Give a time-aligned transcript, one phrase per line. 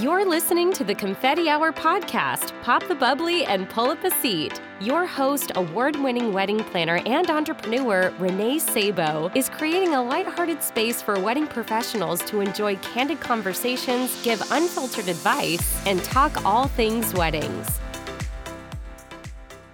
[0.00, 2.52] You're listening to the Confetti Hour podcast.
[2.62, 4.60] Pop the bubbly and pull up a seat.
[4.80, 11.02] Your host, award winning wedding planner and entrepreneur Renee Sabo, is creating a lighthearted space
[11.02, 17.80] for wedding professionals to enjoy candid conversations, give unfiltered advice, and talk all things weddings.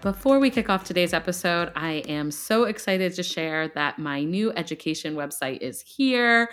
[0.00, 4.52] Before we kick off today's episode, I am so excited to share that my new
[4.52, 6.50] education website is here.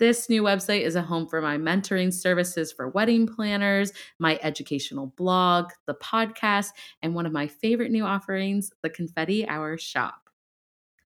[0.00, 5.08] This new website is a home for my mentoring services for wedding planners, my educational
[5.08, 6.68] blog, the podcast,
[7.02, 10.30] and one of my favorite new offerings, the Confetti Hour Shop.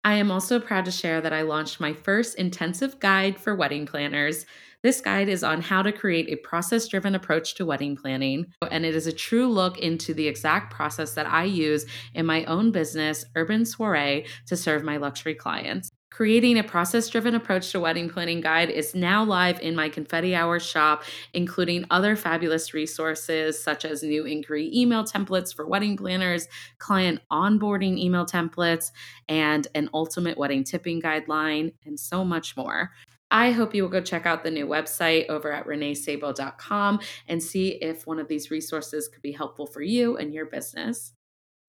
[0.03, 3.85] I am also proud to share that I launched my first intensive guide for wedding
[3.85, 4.45] planners.
[4.83, 8.85] This guide is on how to create a process driven approach to wedding planning, and
[8.85, 12.71] it is a true look into the exact process that I use in my own
[12.71, 15.91] business, Urban Soiree, to serve my luxury clients.
[16.11, 20.35] Creating a process driven approach to wedding planning guide is now live in my Confetti
[20.35, 26.49] Hour shop, including other fabulous resources such as new inquiry email templates for wedding planners,
[26.79, 28.91] client onboarding email templates,
[29.29, 32.91] and an ultimate wedding tipping guideline, and so much more.
[33.31, 37.69] I hope you will go check out the new website over at reneesabo.com and see
[37.69, 41.13] if one of these resources could be helpful for you and your business.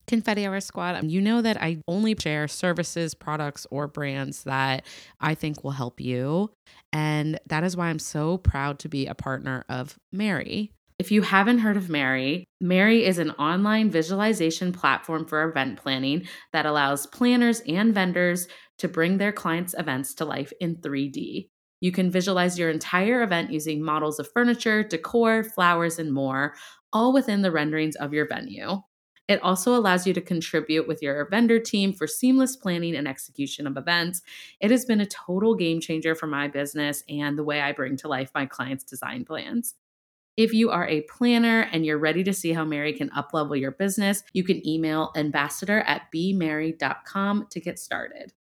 [0.06, 4.84] Confetti Hour Squad, um, you know that I only share services, products, or brands that
[5.20, 6.50] I think will help you.
[6.92, 10.72] And that is why I'm so proud to be a partner of Mary.
[10.98, 16.28] If you haven't heard of Mary, Mary is an online visualization platform for event planning
[16.53, 18.47] that allows planners and vendors
[18.78, 21.48] to bring their clients' events to life in 3D.
[21.81, 26.55] You can visualize your entire event using models of furniture, decor, flowers, and more,
[26.92, 28.83] all within the renderings of your venue.
[29.33, 33.66] It also allows you to contribute with your vendor team for seamless planning and execution
[33.66, 34.20] of events.
[34.61, 37.97] It has been a total game changer for my business and the way I bring
[37.97, 39.75] to life my clients' design plans.
[40.36, 43.70] If you are a planner and you're ready to see how Mary can uplevel your
[43.70, 48.34] business, you can email ambassador at bmary.com to get started.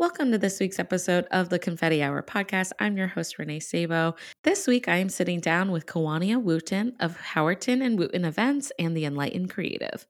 [0.00, 2.72] Welcome to this week's episode of the Confetti Hour podcast.
[2.78, 4.14] I'm your host, Renee Sabo.
[4.44, 8.96] This week, I am sitting down with Kawania Wooten of Howerton and Wooten Events and
[8.96, 10.06] the Enlightened Creative.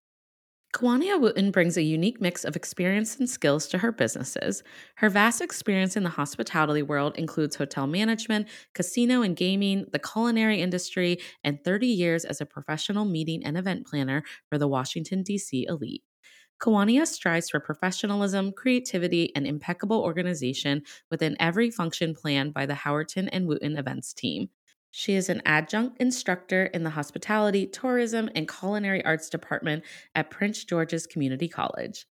[0.73, 4.63] Kawania Wooten brings a unique mix of experience and skills to her businesses.
[4.95, 10.61] Her vast experience in the hospitality world includes hotel management, casino and gaming, the culinary
[10.61, 15.67] industry, and 30 years as a professional meeting and event planner for the Washington, D.C.
[15.69, 16.05] elite.
[16.61, 23.29] Kawania strives for professionalism, creativity, and impeccable organization within every function planned by the Howerton
[23.33, 24.51] and Wooten events team.
[24.91, 29.85] She is an adjunct instructor in the hospitality, tourism, and culinary arts department
[30.15, 32.07] at Prince George's Community College.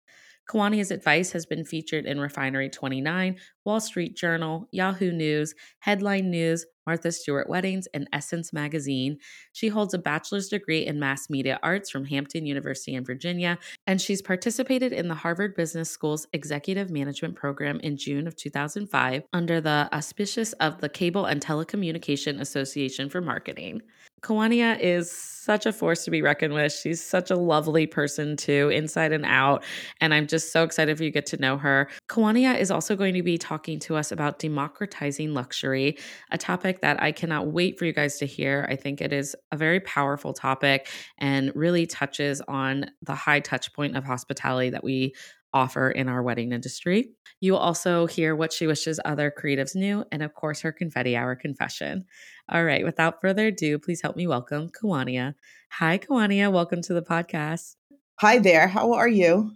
[0.47, 6.65] Kawania's advice has been featured in Refinery 29, Wall Street Journal, Yahoo News, Headline News,
[6.85, 9.17] Martha Stewart Weddings, and Essence Magazine.
[9.53, 13.57] She holds a bachelor's degree in mass media arts from Hampton University in Virginia,
[13.87, 19.23] and she's participated in the Harvard Business School's executive management program in June of 2005
[19.33, 23.81] under the auspices of the Cable and Telecommunication Association for Marketing.
[24.21, 26.73] Kawania is such a force to be reckoned with.
[26.73, 29.63] She's such a lovely person too, inside and out.
[30.01, 31.87] And I'm just so excited for you get to know her.
[32.09, 35.97] Kawania is also going to be talking to us about democratizing luxury,
[36.31, 38.65] a topic that I cannot wait for you guys to hear.
[38.69, 40.87] I think it is a very powerful topic
[41.19, 45.13] and really touches on the high touch point of hospitality that we
[45.55, 47.09] offer in our wedding industry.
[47.39, 51.15] You will also hear what she wishes other creatives knew, and of course, her confetti
[51.15, 52.05] hour confession.
[52.49, 55.33] All right, without further ado, please help me welcome Kawania.
[55.71, 56.51] Hi, Kawania.
[56.51, 57.75] Welcome to the podcast.
[58.19, 58.67] Hi there.
[58.67, 59.51] How are you?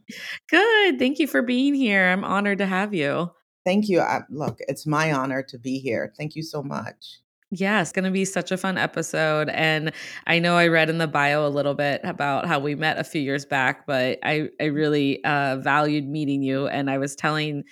[0.49, 0.99] Good.
[0.99, 2.05] Thank you for being here.
[2.07, 3.31] I'm honored to have you.
[3.65, 3.99] Thank you.
[3.99, 6.13] I, look, it's my honor to be here.
[6.17, 7.19] Thank you so much.
[7.51, 9.49] Yeah, it's going to be such a fun episode.
[9.49, 9.91] And
[10.27, 13.03] I know I read in the bio a little bit about how we met a
[13.03, 16.67] few years back, but I, I really uh, valued meeting you.
[16.67, 17.63] And I was telling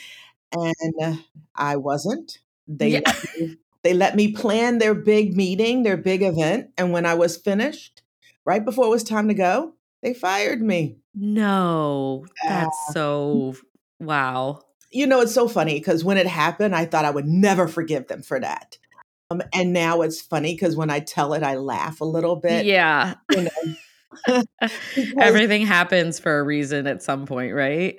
[0.53, 1.25] And
[1.55, 2.39] I wasn't.
[2.69, 3.01] They, yeah.
[3.07, 6.71] let me, they let me plan their big meeting, their big event.
[6.77, 8.03] And when I was finished,
[8.45, 10.99] right before it was time to go, they fired me.
[11.15, 13.57] No, that's so
[14.01, 14.61] wow.
[14.91, 18.07] You know, it's so funny because when it happened, I thought I would never forgive
[18.07, 18.79] them for that.
[19.31, 22.65] Um, and now it's funny because when I tell it, I laugh a little bit.
[22.65, 23.15] Yeah.
[23.33, 23.75] You know,
[25.19, 27.99] Everything happens for a reason at some point, right?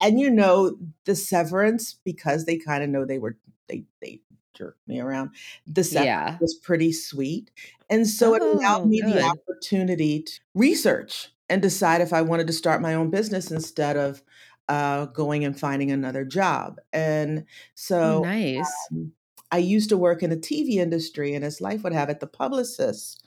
[0.00, 3.36] and you know, the severance, because they kind of know they were
[3.68, 4.20] they they
[4.54, 5.30] jerked me around.
[5.66, 6.38] The severance yeah.
[6.40, 7.50] was pretty sweet.
[7.90, 9.14] And so oh, it allowed me good.
[9.14, 13.96] the opportunity to research and decide if I wanted to start my own business instead
[13.96, 14.22] of
[14.68, 16.80] uh, going and finding another job.
[16.92, 17.44] And oh,
[17.74, 18.72] so nice.
[18.90, 19.12] Um,
[19.50, 22.26] I used to work in the TV industry, and as life would have it, the
[22.26, 23.18] publicists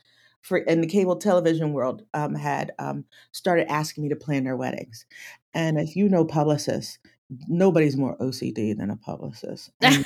[0.42, 4.56] for in the cable television world um, had um, started asking me to plan their
[4.56, 5.06] weddings.
[5.54, 7.00] And if you know publicists,
[7.48, 9.72] nobody's more OCD than a publicist.
[9.82, 10.06] And,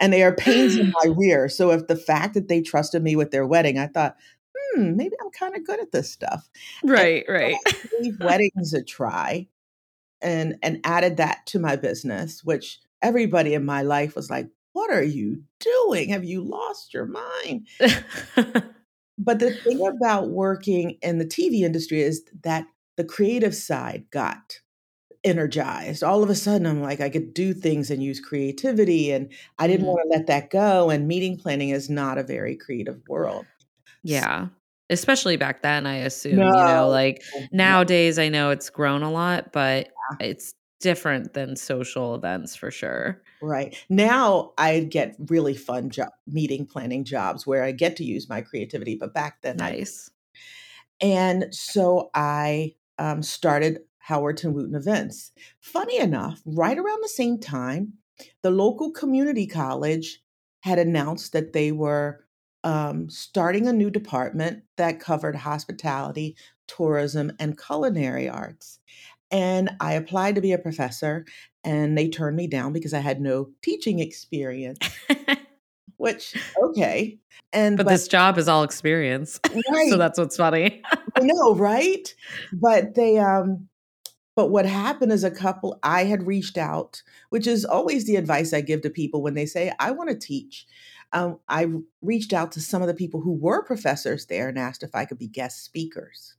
[0.00, 1.48] and they are pains in my rear.
[1.48, 4.16] So if the fact that they trusted me with their wedding, I thought,
[4.56, 6.48] hmm, maybe I'm kind of good at this stuff.
[6.84, 7.56] Right, and right.
[8.00, 9.48] gave weddings a try
[10.20, 14.90] and and added that to my business, which everybody in my life was like, What
[14.90, 16.08] are you doing?
[16.10, 17.66] Have you lost your mind?
[19.18, 22.66] but the thing about working in the TV industry is that
[22.96, 24.60] the creative side got
[25.24, 26.02] energized.
[26.02, 29.12] All of a sudden, I'm like, I could do things and use creativity.
[29.12, 29.90] And I didn't mm.
[29.90, 30.90] want to let that go.
[30.90, 33.46] And meeting planning is not a very creative world.
[34.02, 34.48] Yeah.
[34.90, 36.46] Especially back then, I assume, no.
[36.46, 40.26] you know, like nowadays, I know it's grown a lot, but yeah.
[40.26, 43.22] it's different than social events for sure.
[43.40, 43.74] Right.
[43.88, 48.42] Now I get really fun job meeting planning jobs where I get to use my
[48.42, 50.10] creativity, but back then nice.
[50.10, 50.12] I
[51.02, 55.32] and so I um, started Howerton Wooten events.
[55.60, 57.94] Funny enough, right around the same time,
[58.42, 60.20] the local community college
[60.60, 62.24] had announced that they were
[62.64, 66.36] um, starting a new department that covered hospitality,
[66.68, 68.78] tourism, and culinary arts.
[69.30, 71.24] And I applied to be a professor,
[71.64, 74.78] and they turned me down because I had no teaching experience.
[75.96, 77.18] Which okay,
[77.52, 79.38] and but, but, this job is all experience,
[79.70, 79.88] right.
[79.88, 80.82] so that's what's funny.
[81.16, 82.12] I know, right?
[82.52, 83.68] But they um
[84.34, 88.52] but what happened is a couple I had reached out, which is always the advice
[88.52, 90.66] I give to people when they say, I want to teach
[91.12, 91.66] um, I
[92.00, 95.04] reached out to some of the people who were professors there and asked if I
[95.04, 96.36] could be guest speakers,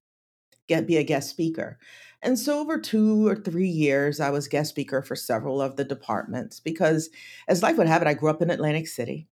[0.68, 1.78] get be a guest speaker.
[2.22, 5.84] And so over two or three years, I was guest speaker for several of the
[5.84, 7.10] departments because,
[7.48, 9.28] as life would have it, I grew up in Atlantic City.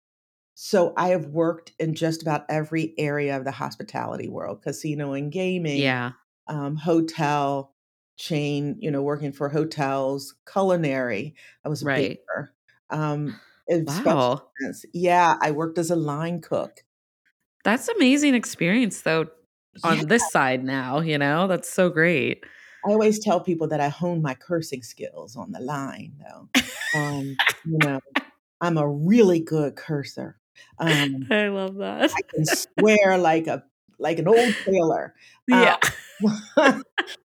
[0.55, 5.33] So I have worked in just about every area of the hospitality world, casino and
[5.33, 6.13] gaming, yeah,
[6.49, 7.73] um, hotel
[8.21, 11.35] chain, you know, working for hotels, culinary.
[11.65, 12.21] I was a right.
[12.29, 12.53] baker.
[12.91, 14.49] Um, Wow.
[14.93, 16.81] Yeah, I worked as a line cook.
[17.65, 19.29] That's amazing experience though
[19.85, 20.05] on yeah.
[20.05, 21.47] this side now, you know?
[21.47, 22.45] That's so great.
[22.85, 26.49] I always tell people that I hone my cursing skills on the line though.
[26.99, 28.01] Um, you know,
[28.61, 30.39] I'm a really good cursor.
[30.79, 32.11] Um, I love that.
[32.11, 33.63] I can swear like a
[33.99, 35.15] like an old sailor.
[35.49, 35.77] Yeah.
[36.57, 36.83] Um,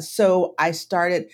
[0.00, 1.30] so I started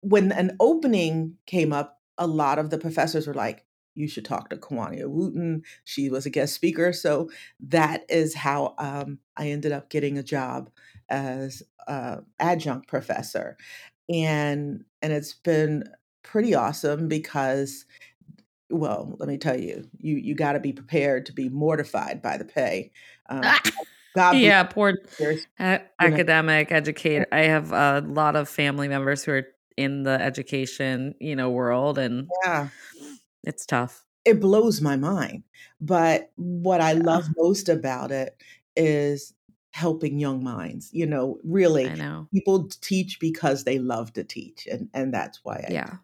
[0.00, 1.98] when an opening came up.
[2.18, 5.62] A lot of the professors were like, you should talk to Kawania Wooten.
[5.84, 6.92] She was a guest speaker.
[6.92, 10.70] So that is how um, I ended up getting a job
[11.08, 11.62] as
[12.38, 13.56] adjunct professor.
[14.08, 15.84] And and it's been
[16.22, 17.84] pretty awesome because
[18.70, 22.36] well, let me tell you, you you got to be prepared to be mortified by
[22.36, 22.92] the pay.
[23.28, 23.42] Um,
[24.14, 24.94] God yeah, poor
[25.58, 27.26] a- academic educator.
[27.32, 31.98] I have a lot of family members who are in the education, you know, world,
[31.98, 32.68] and yeah,
[33.44, 34.04] it's tough.
[34.24, 35.44] It blows my mind.
[35.80, 38.36] But what I love most about it
[38.76, 39.32] is
[39.72, 40.90] helping young minds.
[40.92, 42.28] You know, really, know.
[42.32, 45.96] people teach because they love to teach, and and that's why I yeah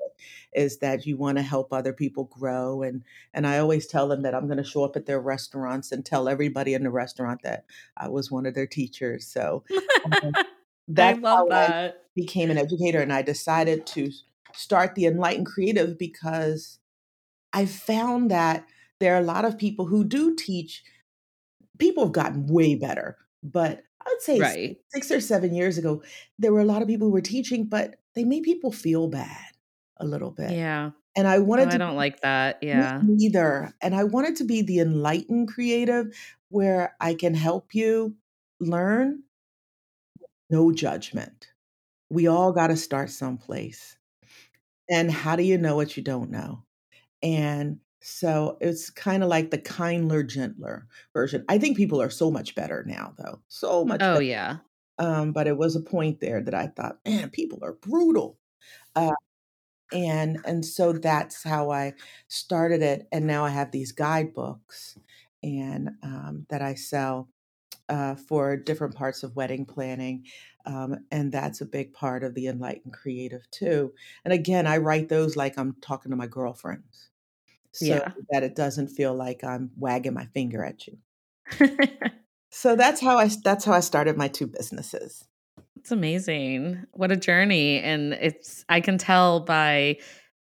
[0.57, 3.03] is that you want to help other people grow and
[3.35, 6.05] and I always tell them that I'm going to show up at their restaurants and
[6.05, 9.27] tell everybody in the restaurant that I was one of their teachers.
[9.27, 9.65] So
[10.05, 10.33] um,
[10.89, 14.11] that's how I became an educator and I decided to
[14.55, 16.79] start the Enlightened Creative because
[17.53, 18.67] I found that
[18.99, 20.83] there are a lot of people who do teach.
[21.79, 23.19] People have gotten way better,
[23.53, 24.77] but I'd say Right.
[24.91, 26.03] six or seven years ago,
[26.39, 29.53] there were a lot of people who were teaching, but they made people feel bad
[29.99, 30.51] a little bit.
[30.53, 30.93] Yeah.
[31.17, 32.59] And I Oh, wanted I to don't like that.
[32.63, 33.03] Yeah.
[33.03, 33.73] neither.
[33.83, 36.15] And I wanted to be the enlightened creative
[36.51, 38.17] where I can help you
[38.61, 39.23] learn,
[40.51, 41.53] no judgment.
[42.11, 43.97] We all got to start someplace.
[44.91, 46.65] And how do you know what you don't know?
[47.23, 51.45] And so it's kind of like the kindler, gentler version.
[51.49, 53.43] I think people are so much better now, though.
[53.49, 54.21] So much Oh better.
[54.21, 54.59] yeah.
[54.99, 58.39] Um, but it was a point there that I thought, man, people are brutal.
[58.97, 59.13] Uh,
[59.93, 61.95] and and so that's how I
[62.29, 63.07] started it.
[63.13, 64.99] And now I have these guidebooks
[65.43, 67.31] and um, that I sell
[67.89, 70.27] uh, for different parts of wedding planning.
[70.67, 73.95] Um, and that's a big part of the Enlightened Creative too.
[74.25, 77.11] And again, I write those like I'm talking to my girlfriends
[77.77, 78.13] so Yeah.
[78.31, 80.99] that it doesn't feel like I'm wagging my finger at you.
[82.57, 85.23] So that's how I that's how I started my two businesses.
[85.77, 86.87] It's amazing.
[86.93, 87.81] What a journey.
[87.81, 89.99] And it's, I can tell by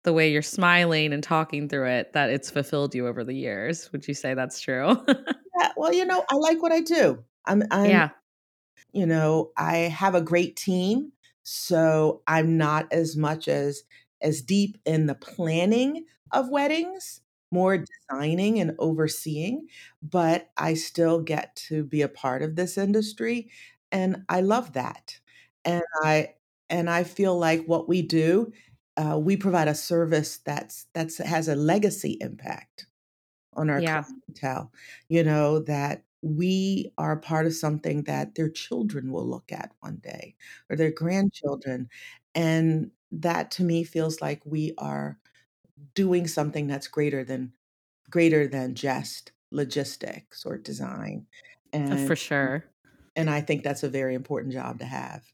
[0.05, 3.91] the way you're smiling and talking through it that it's fulfilled you over the years.
[3.91, 4.95] Would you say that's true?
[5.59, 7.23] Yeah, well, you know, I like what I do.
[7.45, 8.09] I'm I'm yeah.
[8.93, 13.81] you know, I have a great team, so I'm not as much as
[14.21, 17.77] as deep in the planning of weddings, more
[18.09, 19.67] designing and overseeing,
[20.01, 23.49] but I still get to be a part of this industry
[23.91, 25.19] and I love that.
[25.65, 26.35] And I
[26.69, 28.51] and I feel like what we do,
[28.97, 32.87] uh, we provide a service that's that's has a legacy impact
[33.53, 34.05] on our Yeah.
[34.27, 34.71] clientele,
[35.09, 39.97] you know, that we are part of something that their children will look at one
[39.97, 40.35] day
[40.69, 41.89] or their grandchildren.
[42.35, 45.19] And that to me feels like we are
[45.95, 47.53] doing something that's greater than
[48.09, 51.27] greater than just logistics or design.
[51.89, 52.65] Uh, And For sure.
[53.15, 55.25] and I think that's a very important job to have.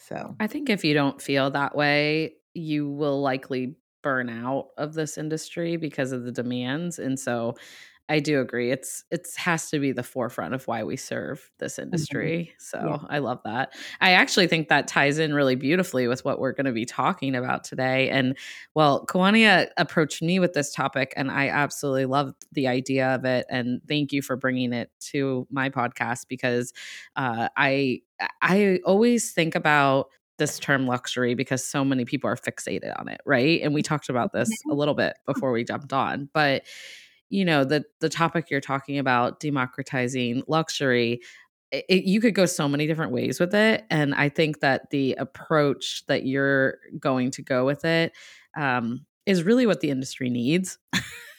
[0.00, 4.94] So, I think if you don't feel that way, you will likely burn out of
[4.94, 6.98] this industry because of the demands.
[6.98, 7.54] And so
[8.12, 8.70] I do agree.
[8.70, 12.54] It's it's has to be the forefront of why we serve this mhm, industry.
[12.82, 12.98] yeah.
[12.98, 13.74] So I love that.
[14.02, 17.34] I actually think that ties in really beautifully with what we're going to be talking
[17.34, 18.10] about today.
[18.10, 18.36] And
[18.74, 23.46] well, Kawania approached me with this topic, and I absolutely love the idea of it.
[23.48, 26.72] And thank you for bringing it to my podcast because
[27.16, 28.00] uh, I
[28.42, 33.20] I always think about this term luxury because so many people are fixated on it,
[33.24, 33.60] right?
[33.62, 36.64] And we talked about this a little bit before we jumped on, but
[37.32, 41.20] you know the the topic you're talking about democratizing luxury
[41.72, 44.90] it, it- you could go so many different ways with it and i think that
[44.90, 48.12] the approach that you're going to go with it
[48.56, 50.78] um, is really what the industry needs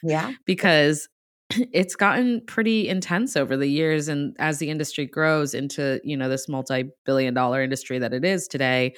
[0.01, 0.33] Yeah.
[0.45, 1.07] because
[1.71, 6.27] it's gotten pretty intense over the years and as the industry grows into you know
[6.29, 8.95] this multi-billion dollar industry that it is today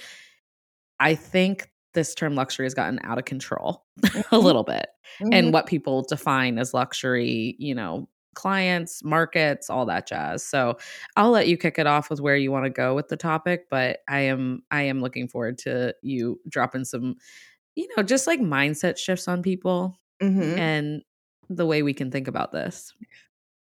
[1.00, 3.86] i think this term luxury has gotten out of control
[4.32, 4.88] a Mhm, little bit
[5.32, 10.78] and mhm, what people define as luxury you know clients markets all that jazz so
[11.16, 13.68] i'll let you kick it off with where you want to go with the topic
[13.70, 17.16] but i am i am looking forward to you dropping some
[17.76, 20.58] you know just like mindset shifts on people mhm.
[20.58, 21.04] and
[21.50, 22.94] the way we can think about this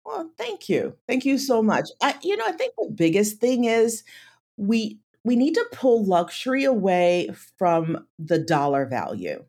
[0.05, 0.96] Well, thank you.
[1.07, 1.89] Thank you so much.
[2.01, 4.03] I, you know, I think the biggest thing is
[4.57, 9.46] we we need to pull luxury away from the dollar value.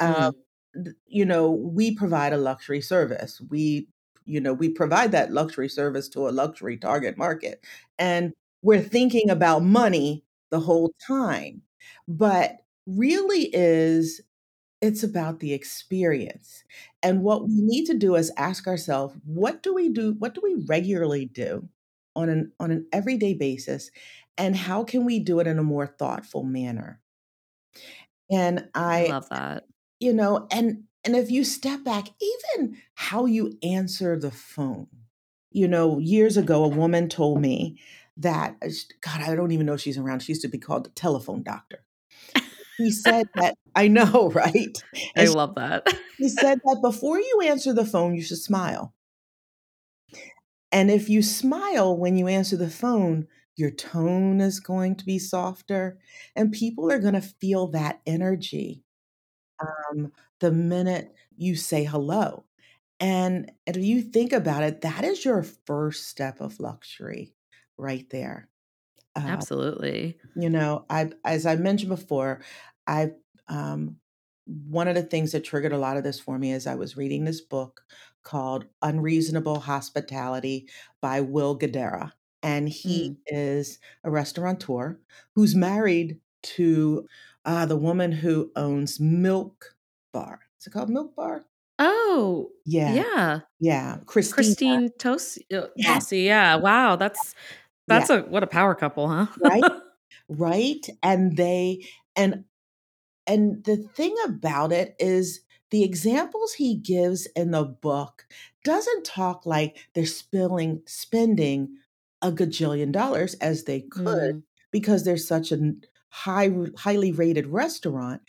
[0.00, 0.32] Um,
[0.76, 3.40] Mm, you know, we provide a luxury service.
[3.50, 3.88] We,
[4.26, 7.64] you know, we provide that luxury service to a luxury target market,
[7.98, 8.32] and
[8.62, 11.62] we're thinking about money the whole time.
[12.08, 14.20] But really, is
[14.80, 16.64] it's about the experience.
[17.02, 20.14] And what we need to do is ask ourselves, what do we do?
[20.18, 21.68] What do we regularly do
[22.14, 23.90] on an on an everyday basis?
[24.38, 27.00] And how can we do it in a more thoughtful manner?
[28.30, 29.64] And i I, love that
[30.00, 34.88] you know, and and if you step back, even how you answer the phone.
[35.50, 37.80] You know, years ago, a woman told me
[38.18, 38.68] that, uh,
[39.00, 40.20] God, I don't even know if she's around.
[40.20, 41.84] She used to be called the telephone doctor.
[42.76, 44.76] he said that, I know, right?
[45.16, 48.92] i love that He said that before you answer the phone, you should smile.
[50.70, 53.26] And if you smile when you answer the phone,
[53.58, 55.98] your tone is going to be softer,
[56.36, 58.84] and people are going to feel that energy
[59.60, 62.44] um, the minute you say hello.
[63.00, 67.34] And, if you think about it, that is your first step of luxury
[67.76, 68.48] right there.
[69.14, 70.18] Uh, Absolutely.
[70.36, 72.40] you know, I as I mentioned before,
[72.86, 73.12] I
[73.48, 73.96] um
[74.46, 76.96] one of the things that triggered a lot of this for me is I was
[76.96, 77.82] reading this book
[78.22, 80.68] called Unreasonable Hospitality
[81.02, 82.12] by Will Guidara.
[82.42, 83.16] And he Mm.
[83.26, 84.98] is a restaurateur
[85.34, 87.06] who's married to
[87.44, 89.76] uh, the woman who owns Milk
[90.12, 90.40] Bar.
[90.60, 91.46] Is it called Milk Bar?
[91.78, 93.40] Oh, Yeah, yeah.
[93.60, 93.98] yeah.
[94.06, 94.54] Christina.
[94.56, 96.56] Christine Tosi uh, Yes, yeah.
[96.56, 97.34] Wow, that's
[97.86, 99.26] yeah, that's a what a power couple, huh?
[99.42, 99.64] right,
[100.28, 100.86] right.
[101.02, 102.44] And they and
[103.26, 108.26] And the thing about it is the examples he gives in the book
[108.64, 111.78] doesn't talk like they're spilling spending
[112.22, 115.74] a gajillion dollars as they could Mm, because they're such a
[116.10, 118.22] high highly rated restaurant.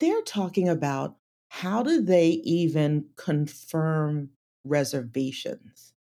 [0.00, 1.18] They're talking about
[1.48, 4.30] how do they even confirm
[4.64, 5.94] reservations?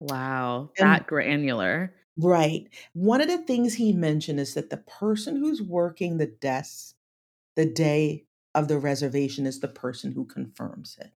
[0.00, 1.94] wow, And that granular.
[2.16, 6.96] right, one of the things he mentioned is that the person who's working the desk
[7.56, 11.12] the day of the reservation is the person who confirms it.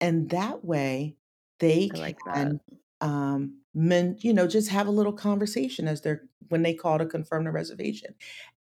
[0.00, 1.16] And that way
[1.58, 2.52] they I like that.
[2.52, 2.60] can
[3.00, 7.06] um men, you know, just have a little conversation as they're when they call to
[7.06, 8.14] confirm the reservation.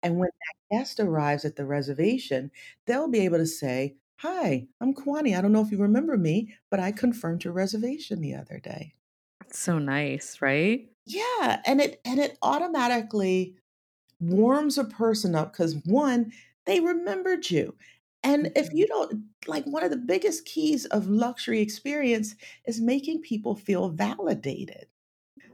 [0.03, 2.51] And when that guest arrives at the reservation,
[2.86, 5.38] they'll be able to say, Hi, I'm Kwani.
[5.38, 8.96] I don't know if you remember me, but I confirmed your reservation the other day.
[9.41, 10.89] That's so nice, right?
[11.05, 13.58] Yeah, and it and it automatically
[14.22, 16.34] warms a person up because one,
[16.65, 17.77] they remembered you.
[18.24, 18.74] And if Mhm.
[18.74, 22.36] you don't like one of the biggest keys of luxury experience
[22.66, 24.88] is making people feel validated.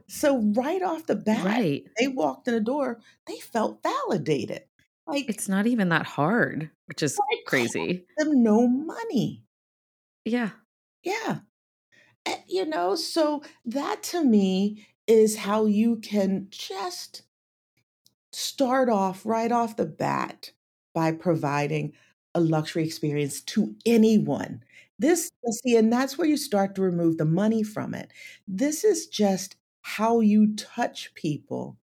[0.08, 1.86] So right off the bat, Right.
[1.98, 4.64] they walked in the door, they felt validated.
[5.06, 8.06] Like It's not even that hard, which is crazy.
[8.16, 9.44] them no money.
[10.24, 10.50] Yeah.
[11.02, 11.40] Yeah.
[12.26, 17.22] eh, You know, so that to me is how you can just
[18.32, 20.52] start off right off the bat
[20.94, 21.92] by providing
[22.36, 24.62] a luxury experience to anyone.
[25.00, 28.12] This, see, and that's where you start to remove the money from it.
[28.48, 31.78] This is just how you touch people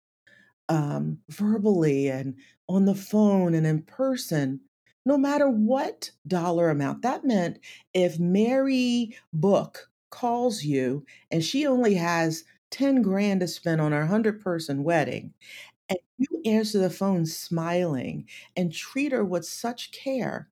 [0.68, 2.34] um, verbally and
[2.68, 4.60] on the phone and in person,
[5.04, 7.02] no matter what dollar amount.
[7.02, 7.58] That meant
[7.92, 14.00] if Mary Book calls you and she only has 10 grand to spend on her
[14.00, 15.32] 100 person wedding,
[16.18, 20.50] you answer the phone smiling and treat her with such care.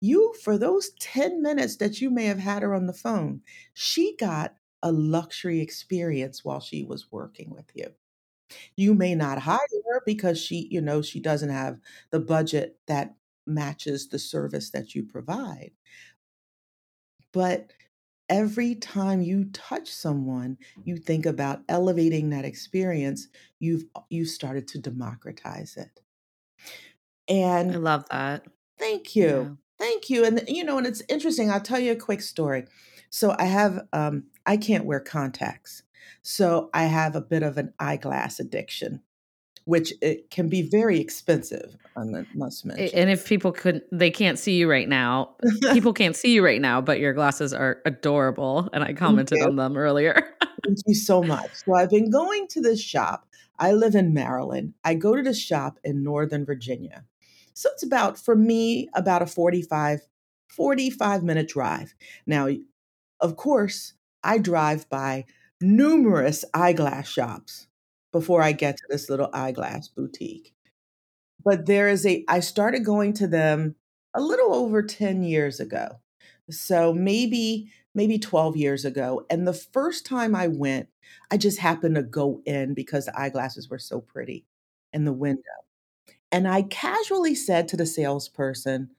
[0.00, 3.42] You, for those 10 minutes that you may have had her on the phone,
[3.74, 7.88] she got a luxury experience while she was working with you.
[8.76, 9.58] You may not hire
[9.92, 13.14] her because she, you know, she doesn't have the budget that
[13.46, 15.72] matches the service that you provide.
[17.32, 17.72] But
[18.32, 23.28] every time you touch someone, you think about elevating that experience,
[23.60, 26.00] you've you've started to democratize it.
[27.28, 28.44] And I love that.
[28.78, 29.26] thank you.
[29.26, 29.54] Yeah.
[29.78, 30.24] Thank you.
[30.24, 31.50] And you know, and it's interesting.
[31.50, 32.66] I'll tell you a quick story.
[33.10, 35.82] So I have um I can't wear contacts.
[36.22, 39.02] So I have a bit of an eyeglass addiction,
[39.64, 42.98] which it can be very expensive, uh, I mu- must mention.
[42.98, 45.36] And if people couldn't, they can't see you right now.
[45.72, 48.68] People can't see you right now, but your glasses are adorable.
[48.72, 50.34] And I commented on them earlier.
[50.64, 51.50] Thank you so much.
[51.64, 53.26] So I've been going to this shop.
[53.58, 54.74] I live in Maryland.
[54.84, 57.04] I go to this shop in Northern Virginia.
[57.54, 60.00] So it's about, for me, about a 45,
[60.48, 61.94] 45 minute drive.
[62.26, 62.48] Now,
[63.20, 63.94] of course,
[64.24, 65.26] I drive by
[65.60, 67.68] numerous eyeglass shops
[68.12, 70.54] before I get to this little eyeglass boutique.
[71.44, 73.74] But there is a, I started going to them
[74.14, 76.00] a little over 10 years ago.
[76.50, 79.24] So maybe, maybe 12 years ago.
[79.30, 80.88] And the first time I went,
[81.30, 84.46] I just happened to go in because the eyeglasses were so pretty
[84.92, 85.42] in the window.
[86.30, 88.90] And I casually said to the salesperson,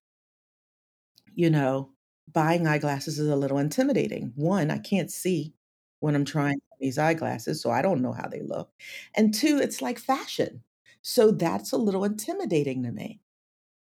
[1.33, 1.89] you know,
[2.31, 4.33] buying eyeglasses is a little intimidating.
[4.35, 5.53] One, I can't see
[5.99, 8.71] when I'm trying these eyeglasses, so I don't know how they look.
[9.15, 10.63] And two, it's like fashion.
[11.03, 13.21] So that's a little intimidating to me.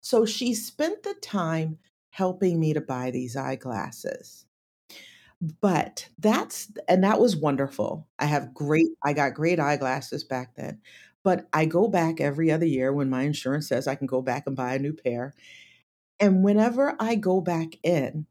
[0.02, 1.80] So she spent the time
[2.12, 4.46] helping me to buy these eyeglasses.
[5.62, 8.08] But that's and that was wonderful.
[8.20, 10.82] I have great I got great eyeglasses back then.
[11.24, 14.44] But I go back every other year when my insurance says I can go back
[14.48, 15.34] and buy a new pair.
[16.20, 18.28] And whenever I go back in,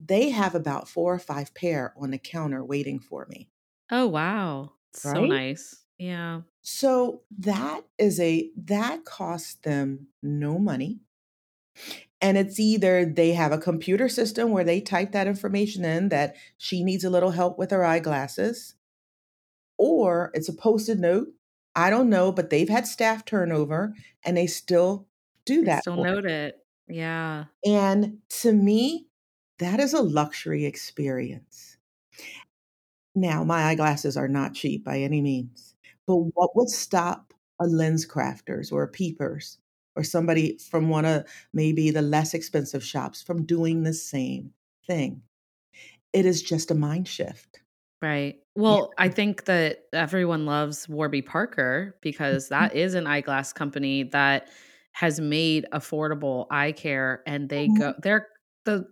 [0.00, 3.48] they have about 4 or 5 pair on the counter waiting for me.
[3.90, 4.72] Oh, wow.
[4.92, 5.28] So right?
[5.28, 5.84] nice.
[5.98, 6.42] Yeah.
[6.62, 11.00] So that is a that costs them no money.
[12.20, 16.36] And it's either they have a computer system where they type that information in that
[16.56, 18.74] she needs a little help with her eyeglasses,
[19.76, 21.28] or it's a post-it note.
[21.76, 25.06] I don't know, but they've had staff turnover and they still
[25.44, 26.58] do They that still note it.
[26.88, 27.44] Yeah.
[27.64, 29.06] And to me,
[29.58, 31.67] that is a luxury experience.
[33.20, 35.74] Now, my eyeglasses are not cheap by any means,
[36.06, 39.58] but what would stop a LensCrafters or a Peepers
[39.96, 44.54] or somebody from one of maybe the less expensive shops from doing the same
[44.86, 45.22] thing?
[46.12, 47.62] It is just a mind shift.
[48.00, 48.40] Right.
[48.66, 48.76] Yeah.
[48.76, 52.68] Well, I think that everyone loves Warby Parker because Mhm.
[52.68, 54.48] that is an eyeglass company that
[54.92, 57.98] has made affordable eye care and they go Mhm.
[58.02, 58.28] they're
[58.64, 58.86] the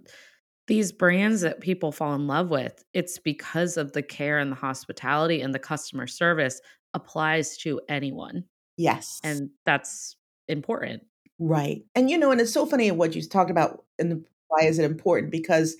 [0.67, 2.85] these brands that people fall in love with.
[2.93, 6.61] It's because of the care and the hospitality and the customer service
[6.95, 8.45] applies to anyone.
[8.77, 9.21] Yes.
[9.23, 10.17] And that's
[10.49, 11.03] important.
[11.39, 11.83] Right.
[11.95, 14.85] And, you know, and it's so funny what you talked about and why is it
[14.85, 15.31] important?
[15.31, 15.77] Because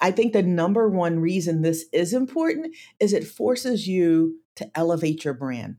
[0.00, 5.24] I think the number one reason this is important is it forces you to elevate
[5.24, 5.76] your brand.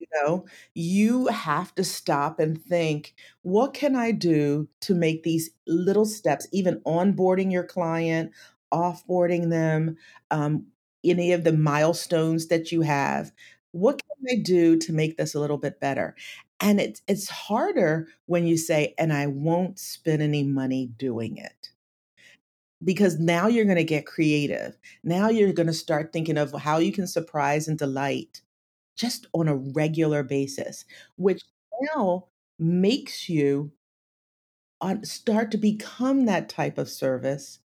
[0.00, 5.50] You know, you have to stop and think, what can I do to make these
[5.66, 8.32] little steps, even onboarding your client,
[8.72, 9.96] offboarding them,
[10.30, 10.66] um,
[11.04, 13.32] any of the milestones that you have.
[13.72, 16.16] What can I do to make this a little bit better?
[16.60, 21.70] And it's it's harder when you say, and I won't spend any money doing it.
[22.82, 24.78] Because now you're gonna get creative.
[25.04, 28.40] Now you're gonna start thinking of how you can surprise and delight
[29.00, 30.84] just on a regular basis,
[31.16, 31.42] which
[31.96, 33.72] now makes you
[34.80, 37.58] on start to become that type of service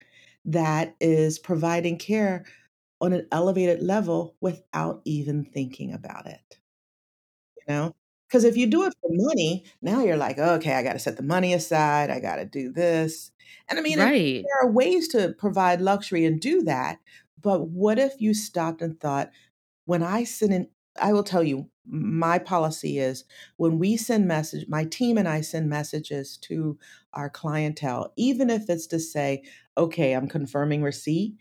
[0.44, 2.44] that is providing care
[3.00, 6.58] on an elevated level without even thinking about it,
[7.56, 7.94] you know?
[8.28, 11.22] Because if you do it for money, now you're like, "Okay, I gotta set the
[11.22, 13.32] money aside, I gotta do this."
[13.68, 14.50] And I mean, Right.
[14.52, 16.98] there are ways to provide luxury and do that,
[17.40, 19.30] but what if you stopped and thought,
[19.86, 23.24] when I send an I will tell you, my policy is
[23.56, 26.78] when we send message my team and I send messages to
[27.12, 29.44] our clientele, even if it's to say,
[29.76, 31.36] "Okay, I'm confirming receipt,"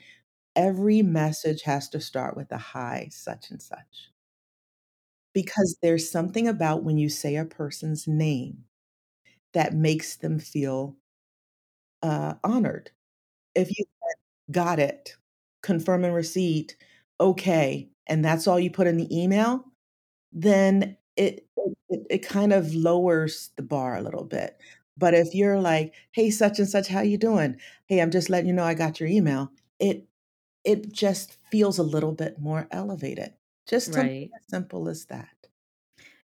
[0.55, 4.11] every message has to start with a "Hi, such and such."
[5.33, 8.65] Because there's something about when you say a person's name
[9.53, 10.97] that makes them feel,
[12.01, 12.91] uh, honored.
[13.55, 13.85] If you
[14.51, 15.17] "Got it,
[15.63, 16.77] confirming receipt,
[17.21, 19.65] okay," and that's all you put in the email,
[20.31, 21.47] then it
[21.89, 24.59] it it kind of lowers the bar a little bit.
[24.97, 27.59] But if you're like, "Hey, such and such, how you doing?
[27.87, 30.07] Hey, I'm just letting you know I got your email." It
[30.65, 33.35] it just feels a little bit more elevated.
[33.67, 34.33] Just something Right.
[34.37, 35.47] as simple as that.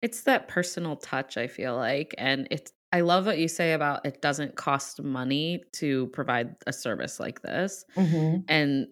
[0.03, 4.07] It's that personal touch, I feel like, and it's I love what you say about
[4.07, 8.49] it doesn't cost money to provide a service like this, Mhm.
[8.49, 8.89] and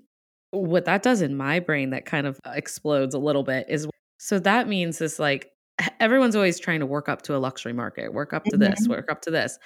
[0.53, 3.89] what that does in my brain that kind of uh, explodes a little bit is
[4.19, 5.53] so that means this like
[6.01, 8.89] everyone's always trying to work up to a luxury market, work up to this, Mhm.
[8.89, 9.59] work up to this.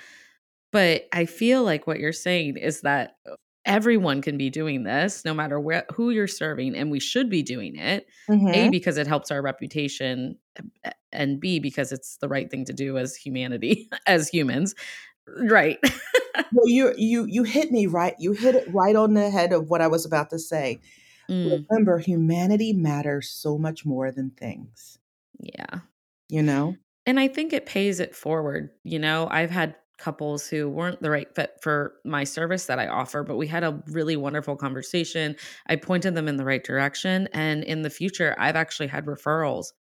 [0.72, 5.24] But I feel like what you're saying is that uh, everyone can be doing this
[5.24, 8.06] no matter where who you're serving, and we should be doing it.
[8.52, 8.70] A, Mhm.
[8.70, 10.38] because it helps our reputation,
[11.12, 14.74] and B, because it's the right thing to do as humanity, as humans.
[15.28, 15.78] Right.
[16.52, 19.68] Well, you you you hit me right you hit it right on the head of
[19.68, 20.80] what I was about to say.
[21.30, 24.98] Mm, Remember, humanity matters so much more than things,
[25.40, 25.80] yeah.
[26.28, 26.76] you know?
[27.04, 28.70] And I think it pays it forward.
[28.84, 32.86] You know, I've had couples who weren't the right fit for my service that I
[32.86, 35.36] offer, but we had a really wonderful conversation.
[35.68, 37.28] I pointed them in the right direction.
[37.32, 39.72] And in the future, I've actually had referrals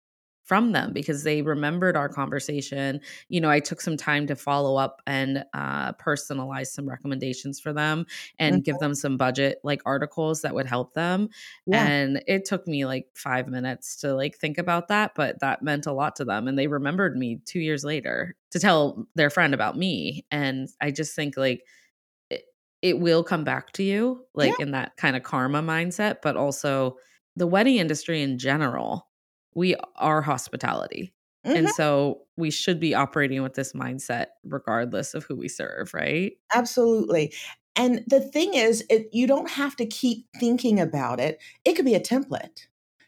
[0.46, 3.00] from them because they remembered our conversation.
[3.28, 7.72] You know, I took some time to follow up and uh, personalize some recommendations for
[7.72, 8.06] them
[8.38, 8.64] and Mhm.
[8.64, 11.28] give them some budget like articles that would help them
[11.66, 11.90] Yeah.
[11.92, 15.86] and it took me like 5 minutes to, like, think about that, but that meant
[15.86, 19.52] a lot to them, and they remembered me 2 years later to tell their friend
[19.54, 21.64] about me, and I just think, like,
[22.30, 22.44] it
[22.82, 24.52] it will come back to you, Yeah.
[24.52, 26.98] like, in that kinda karma mindset, but also
[27.36, 29.08] the wedding industry in general,
[29.56, 31.14] we are hospitality,
[31.54, 31.72] and Mhm.
[31.72, 36.34] so we should be operating with this mindset regardless of who we serve, right?
[36.54, 37.32] Absolutely.
[37.74, 41.40] And the thing is, it you don't have to keep thinking about it.
[41.64, 42.66] It could be a template,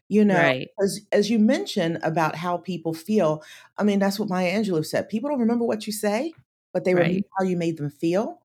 [0.08, 3.42] you know, Right, as as you mentioned about how people feel.
[3.78, 5.08] I mean, that's what Maya Angelou said.
[5.08, 6.37] People don't remember what you say,
[6.72, 8.42] but they remember how you made them feel.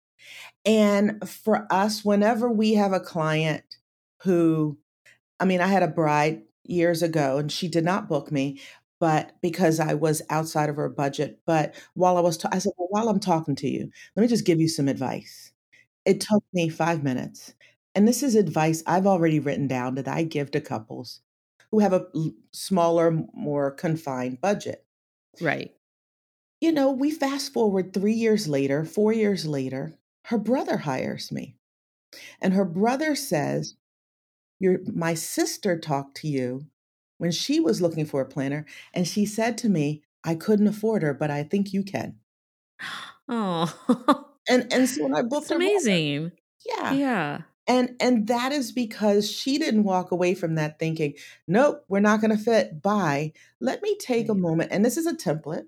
[0.64, 3.78] And for us, whenever we have a client
[4.22, 4.78] who
[5.40, 8.60] I mean, I had a bride years ago, and she did not book me,
[9.00, 11.40] but because I was outside of her budget.
[11.46, 14.28] But while I was, ta- I said, well, while I'm talking to you, let me
[14.28, 15.52] just give you some advice.
[16.04, 17.54] It took me five minutes.
[17.94, 21.20] And this is advice I've already written down that I give to couples
[21.70, 24.84] who have a l- smaller, more confined budget.
[25.40, 25.74] Right.
[26.62, 31.56] You know, we fast forward three years later, four years later, her brother hires me.
[32.40, 33.76] And her brother says,
[34.62, 36.66] Your my sister talked to you
[37.18, 41.02] when she was looking for a planner, and she said to me, I couldn't afford
[41.02, 42.20] her, but I think you can.
[43.28, 46.32] Oh, And and so when I booked I amazing.
[46.66, 46.92] yeah.
[46.94, 47.40] Yeah.
[47.68, 51.14] And and that is because she didn't walk away from that thinking,
[51.46, 52.82] nope, we're not going to fit.
[52.82, 53.32] Bye.
[53.60, 54.72] Let me take a moment.
[54.72, 55.66] And this is a template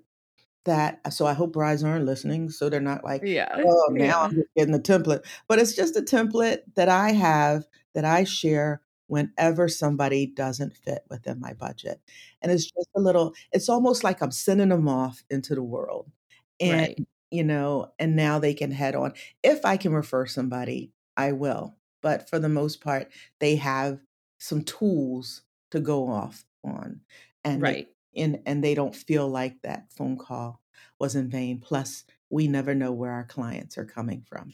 [0.65, 3.49] that so I hope brides aren't listening so they're not like, Yeah.
[3.65, 4.19] oh, now Yeah.
[4.19, 5.25] I'm getting the template.
[5.47, 11.03] But it's just a template that I have that I share whenever somebody doesn't fit
[11.09, 12.01] within my budget.
[12.41, 16.11] And it's just a little, it's almost like I'm sending them off into the world.
[16.59, 16.99] And, Right.
[17.31, 19.13] you know, and now they can head on.
[19.43, 21.77] If I can refer somebody, I will.
[22.01, 23.99] But for the most part, they have
[24.39, 27.01] some tools to go off on.
[27.43, 27.89] And they Right.
[28.17, 30.61] and and they don't feel like that phone call
[30.99, 31.59] was in vain.
[31.59, 34.53] Plus, we never know where our clients are coming from.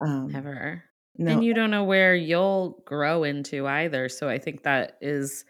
[0.00, 0.42] Um,
[1.20, 1.30] Ever.
[1.30, 4.08] And you don't know where you'll grow into either.
[4.08, 5.44] So I think that is,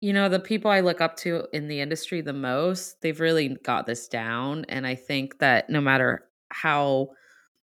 [0.00, 3.56] you know, the people I look up to in the industry the most, they've really
[3.62, 4.64] got this down.
[4.68, 7.10] And I think that no matter how,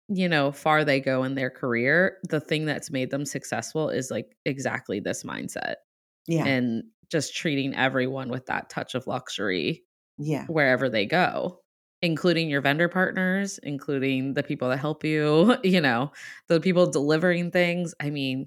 [0.09, 4.11] you know, far they go in their career, the thing that's made them successful is
[4.11, 5.77] like exactly this mindset
[6.27, 9.85] yeah, and just treating everyone with that touch of luxury
[10.19, 11.61] yeah, wherever they go,
[12.05, 16.13] including your vendor partners, including the people that help you, you know,
[16.49, 17.95] the people delivering things.
[17.99, 18.47] I mean,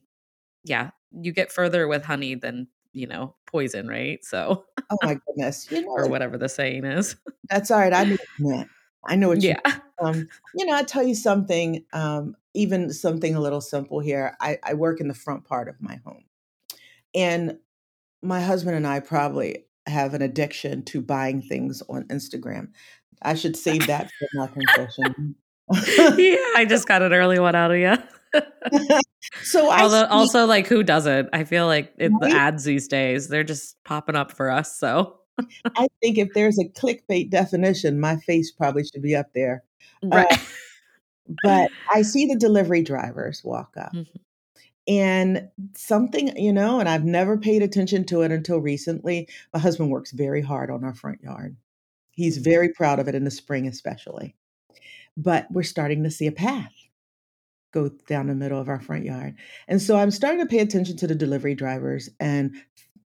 [0.63, 4.23] yeah, you get further with honey than, you know, poison, right?
[4.23, 5.71] So, Oh my goodness.
[5.71, 7.15] You know, or whatever the saying is.
[7.49, 7.93] that's all right.
[7.93, 8.67] I knew what.
[9.05, 9.79] I know what you yeah.
[10.03, 14.35] um, you know, I tell you something, um, even something a little simple here.
[14.41, 16.25] I, I work in the front part of my home.
[17.15, 17.57] And
[18.21, 22.69] my husband and I probably have an addiction to buying things on Instagram.
[23.21, 25.35] I should save that for my confession.
[26.17, 27.95] yeah, I just got an early one out of you.
[29.43, 31.29] so I Although, see- also, like, who doesn't?
[31.33, 34.77] I feel like it, the ads these days, they're just popping up for us.
[34.77, 35.19] So,
[35.75, 39.63] I think if there's a clickbait definition, my face probably should be up there.
[40.03, 40.39] right.
[41.43, 43.93] But I see the delivery drivers walk up.
[43.93, 44.07] Mhm.
[44.87, 49.27] And something, you know, and I've never paid attention to it until recently.
[49.53, 51.57] My husband works very hard on our front yard.
[52.17, 54.35] He's very proud of it in the spring, especially.
[55.15, 56.73] But we're starting to see a path
[57.71, 59.35] go down the middle of our front yard.
[59.67, 62.55] And so I'm starting to pay attention to the delivery drivers, and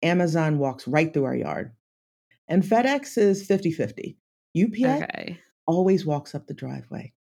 [0.03, 1.73] Amazon walks right through our yard.
[2.49, 4.19] And FedEx is 50 50.
[4.63, 5.41] UPS okay.
[5.67, 7.15] always walks up the driveway.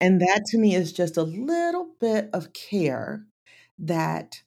[0.00, 3.26] And that to me is just a little bit of care
[3.78, 4.40] that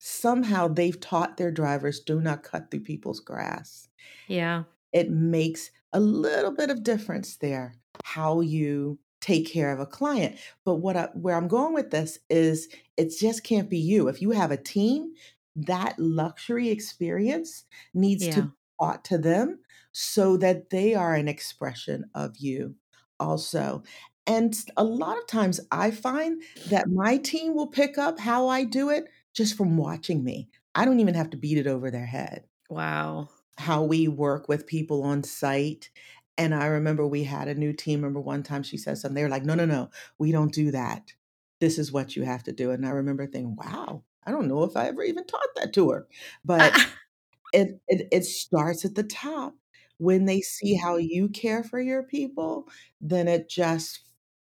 [0.00, 3.88] somehow they've taught their drivers do not cut through people's grass.
[4.26, 4.64] Yeah.
[4.92, 10.38] It makes a little bit of difference there how you take care of a client.
[10.66, 14.08] But what I, where I'm going with this is it just can't be you.
[14.08, 15.14] If you have a team,
[15.56, 18.44] that luxury experience needs to Yeah.
[18.44, 19.60] be taught to them
[19.92, 22.76] so that they are an expression of you
[23.20, 23.82] also.
[24.26, 28.64] And a lot of times I find that my team will pick up how I
[28.64, 29.04] do it
[29.34, 30.50] just from watching me.
[30.74, 33.30] I don't even have to beat it over their head Wow.
[33.58, 35.90] How we work with people on site.
[36.36, 39.14] And I remember we had a new team member one time, she said something.
[39.14, 41.12] They were like, no, no, no, we don't do that.
[41.60, 42.72] This is what you have to do.
[42.72, 45.90] And I remember thinking, wow, I don't know if I ever even taught that to
[45.90, 46.08] her.
[46.44, 46.72] But
[47.52, 49.54] it, it, it starts at the top.
[49.98, 50.84] When they see mm-hmm.
[50.84, 52.68] how you care for your people,
[53.00, 54.00] then it just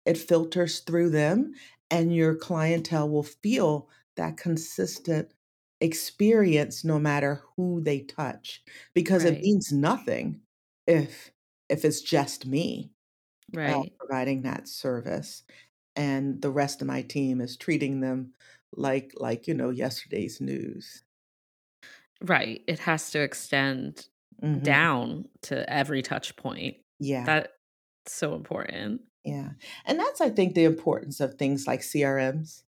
[0.04, 1.52] it filters through them
[1.90, 5.32] and your clientele will feel that consistent
[5.80, 8.62] experience no matter who they touch
[8.94, 10.40] because it means nothing
[10.86, 11.30] if
[11.68, 12.92] if it's just me
[13.66, 13.92] uh, Right.
[13.98, 15.44] providing that service
[15.96, 18.34] and the rest of my team is treating them
[18.72, 21.04] like like you know yesterday's news
[22.22, 22.62] Right.
[22.66, 24.08] It has to extend
[24.42, 24.78] Mhm.
[24.78, 26.78] down to every touch point.
[26.98, 27.48] yeah That's
[28.06, 29.02] so important.
[29.24, 29.50] yeah
[29.84, 32.62] and that's i think the importance of things like crms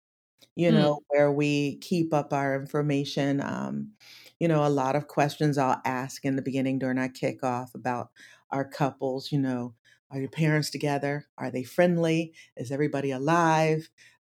[0.55, 0.75] you Mm.
[0.75, 3.41] know, where we keep up our information.
[3.43, 3.93] Um,
[4.41, 8.11] you know, a lot of questions I'll ask in the beginning during our kickoff about
[8.51, 9.33] our couples.
[9.33, 9.75] You know,
[10.11, 11.27] are your parents together?
[11.39, 12.35] Are they friendly?
[12.57, 13.89] Is everybody alive?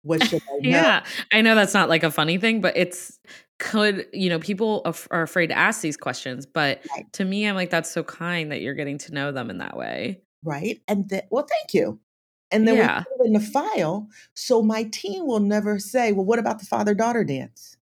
[0.03, 0.69] What should I know?
[0.71, 1.05] yeah.
[1.31, 3.19] I know that's not like a funny thing, but it's
[3.59, 6.45] could, you know, people af- are afraid to ask these questions.
[6.47, 7.05] But Right.
[7.13, 9.77] to me, I'm like, that's so kind that you're getting to know them in that
[9.77, 10.21] way.
[10.43, 10.81] right?
[10.87, 11.99] And then, well, thank you.
[12.51, 13.03] And then Yeah.
[13.05, 16.59] we put it in the file, so my team will never say, "Well, what about
[16.59, 17.77] the father daughter dance?"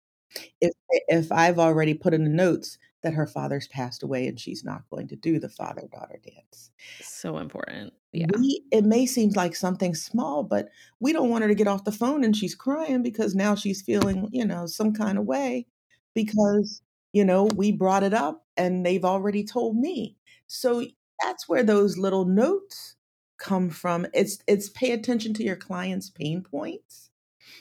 [0.61, 0.73] If
[1.09, 4.89] if I've already put in the notes that her father's passed away and she's not
[4.91, 6.73] going to do the father daughter dance.
[7.01, 7.95] So important.
[8.13, 8.27] Yeah.
[8.37, 10.69] We it may seem like something small, but
[11.01, 13.81] we don't want her to get off the phone and she's crying because now she's
[13.83, 15.67] feeling, you know, some kind of way
[16.15, 20.17] because, you know, we brought it up and they've already told me.
[20.49, 20.85] So
[21.23, 22.97] that's where those little notes
[23.39, 24.07] come from.
[24.13, 27.11] It's it's pay attention to your client's pain points.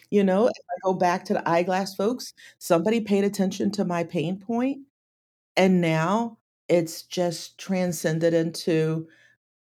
[0.09, 4.03] You know, if I go back to the eyeglass folks, somebody paid attention to my
[4.03, 4.79] pain point
[5.55, 6.37] and now
[6.67, 9.07] it's just transcended into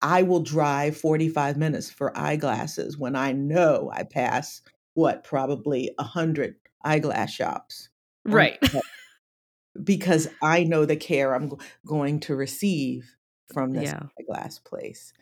[0.01, 4.61] I will drive 45 minutes for eyeglasses when I know I pass
[4.93, 7.89] what probably a 100 eyeglass shops
[8.27, 8.59] Right.
[9.83, 11.51] because I know the care I'm
[11.85, 13.15] going to receive
[13.53, 14.03] from this yeah.
[14.19, 15.13] eyeglass place.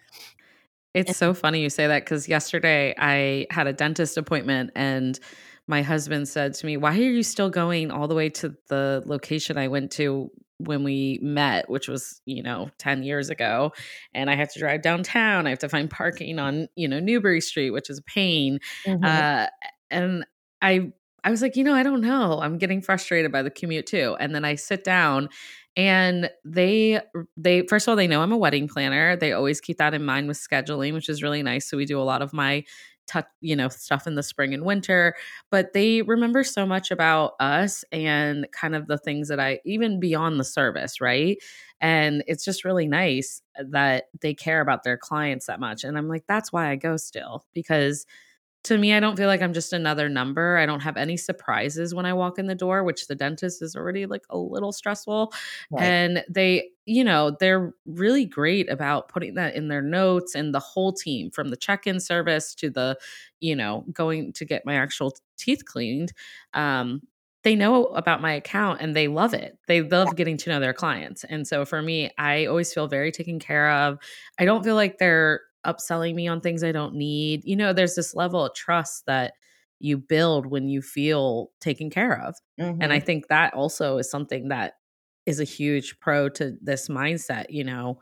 [0.96, 5.20] It's so funny you say that because yesterday I had a dentist appointment and
[5.68, 9.04] my husband said to me, Why are you still going all the way to the
[9.06, 13.74] location I went to when we met, which was, you know, 10 years ago?
[14.14, 15.48] And I have to drive downtown.
[15.48, 18.60] I have to find parking on, you know, Newbury Street, which is a pain.
[18.86, 19.04] Mhm.
[19.04, 19.48] Uh,
[19.90, 20.26] and
[20.62, 20.92] I,
[21.26, 22.40] I was like, you know, I don't know.
[22.42, 24.16] I'm getting frustrated by the commute too.
[24.20, 25.30] And then I sit down
[25.76, 27.02] and they
[27.36, 29.18] they first of all they know I'm a wedding planner.
[29.18, 31.68] They always keep that in mind with scheduling, which is really nice.
[31.70, 32.64] So we do a lot of my
[33.08, 35.16] touch, you know, stuff in the spring and winter,
[35.52, 40.00] but they remember so much about us and kind of the things that I even
[40.00, 41.38] beyond the service, right?
[41.82, 45.84] And it's just really nice uh, that they care about their clients that much.
[45.84, 48.06] And I'm like, that's why I go still because
[48.66, 50.58] to me, I don't feel like I'm just another number.
[50.58, 53.76] I don't have any surprises when I walk in the door, which the dentist is
[53.76, 55.34] already like a little stressful.
[55.72, 55.84] Right.
[55.84, 60.60] And they, you know, they're really great about putting that in their notes and the
[60.60, 62.98] whole team from the check in service to the,
[63.40, 66.12] you know, going to get my actual teeth cleaned.
[66.54, 67.02] Um,
[67.44, 69.60] they know about my account and they love it.
[69.68, 71.24] They love getting to know their clients.
[71.24, 74.00] And so for me, I always feel very taken care of.
[74.40, 77.44] I don't feel like they're upselling me on things I don't need.
[77.46, 79.34] You know, there's this level of trust that
[79.80, 82.36] you build when you feel taken care of.
[82.80, 83.02] And I Mhm.
[83.02, 84.76] think that also is something that
[85.26, 88.00] is a huge pro to this mindset, you know.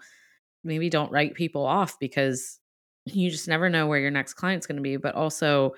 [0.64, 2.60] Maybe don't write people off because
[3.06, 5.74] you just never know where your next client's going to be, but also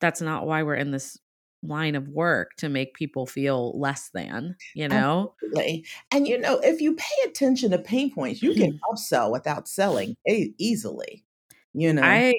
[0.00, 1.18] that's not why we're in this
[1.62, 5.34] line of work to make people feel less than, you know?
[5.42, 5.86] Absolutely.
[6.12, 8.86] And you know, if you pay attention to pain points, you can Mm-hmm.
[8.90, 10.16] upsell without selling
[10.58, 11.25] easily.
[11.76, 12.34] You know, I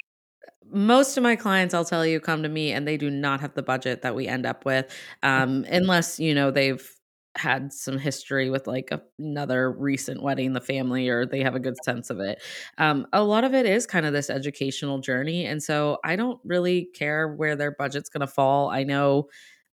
[0.71, 3.53] most of my clients I'll tell you come to me and they do not have
[3.55, 4.87] the budget that we end up with
[5.23, 6.89] um unless you know they've
[7.37, 11.55] had some history with like a, another recent wedding in the family or they have
[11.55, 12.41] a good sense of it.
[12.79, 16.39] Um a lot of it is kind of this educational journey and so I don't
[16.45, 18.69] really care where their budget's going to fall.
[18.69, 19.29] I know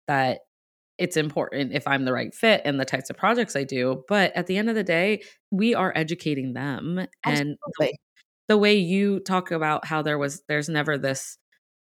[0.08, 0.41] that
[0.99, 4.32] it's important if I'm the right fit and the types of projects I do but
[4.36, 7.58] at the end of the day we are educating them and
[8.49, 11.38] the way you talk about how there was there's never this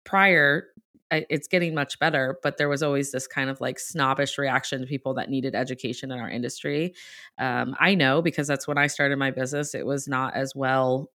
[0.06, 0.68] prior
[1.12, 4.88] it's getting much better but there was always this kind of like snobbish reaction to
[4.88, 6.94] people that needed education in our industry.
[7.40, 11.12] Um, i know because that's when i started my business it was not as well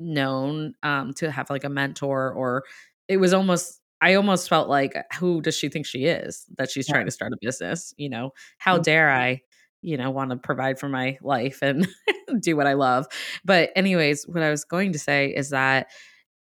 [0.00, 2.64] known um, to have like a mentor or
[3.08, 6.88] it was almost i almost felt like who does she think she is that she's
[6.88, 7.92] trying to start a business?
[7.96, 8.32] You know?
[8.58, 8.82] How Mhm.
[8.84, 9.42] dare i
[9.82, 11.86] you know want to provide for my life and
[12.40, 13.06] do what i love
[13.44, 15.88] but anyways what i was going to say is that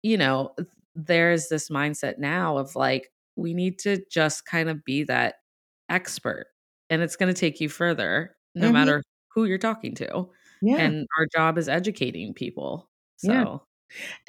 [0.04, 0.54] you know
[0.96, 5.36] there's this mindset now of like we need to just kind of be that
[5.90, 6.48] expert
[6.90, 8.74] and it's going to take you further no Mhm.
[8.74, 10.30] matter who you're talking to
[10.62, 10.92] Yeah.
[10.96, 12.90] and our job is educating people
[13.22, 13.46] Yeah.
[13.46, 13.64] so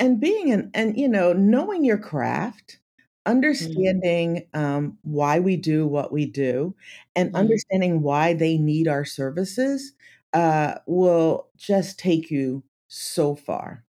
[0.00, 2.79] and being an and you know knowing your craft.
[3.26, 6.74] Understanding um, why we do what we do
[7.14, 7.34] and Mhm.
[7.34, 9.92] understanding why they need our services
[10.32, 13.84] uh, will just take you so far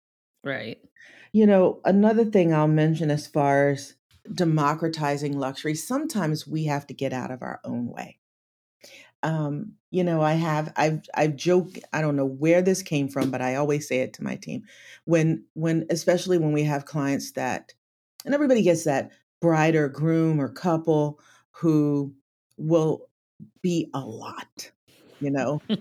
[0.43, 0.81] right
[1.33, 3.95] you know another thing i'll mention as far as
[4.35, 8.18] democratizing luxury sometimes we have to get out of our own way
[9.22, 13.31] um, you know, I have I've I've joked, I don't know where this came from,
[13.31, 14.64] but I always say it to my team.
[15.05, 17.74] When when especially when we have clients that
[18.27, 21.18] and everybody gets that bride or groom or couple
[21.53, 22.14] who
[22.59, 23.09] will
[23.62, 24.70] be a lot,
[25.20, 25.62] you know.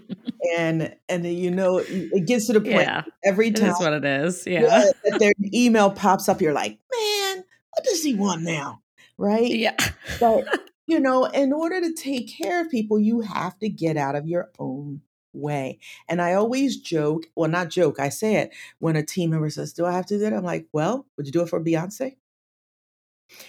[0.57, 4.05] And and you know, it gets to the point yeah every time that's what it
[4.05, 8.43] is yeah, yeah that their email pops up, you're like, man, what does he want
[8.43, 8.83] now?
[9.17, 9.49] right?
[9.49, 9.75] Yeah.
[10.19, 10.45] But,
[10.87, 14.27] you know, in order to take care of people, you have to get out of
[14.27, 15.01] your own
[15.33, 15.79] way.
[16.07, 19.73] And I always joke, well, not joke, I say it when a team member says,
[19.73, 20.33] Do I have to do that?
[20.33, 22.15] I'm like, Well, would you do it for Beyonce?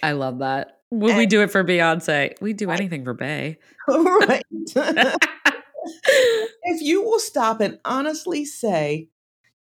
[0.01, 0.79] I love that.
[0.91, 2.39] Would we do it for Beyonce?
[2.41, 3.59] We do anything for Bay.
[3.87, 4.43] right.
[6.63, 9.09] if you will stop and honestly say,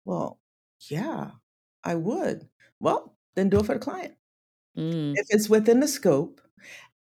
[0.06, 0.40] Well,
[0.90, 1.32] yeah,
[1.84, 2.48] I would.
[2.80, 4.14] Well, then do it for the client.
[4.78, 6.42] Mm, If it's within the scope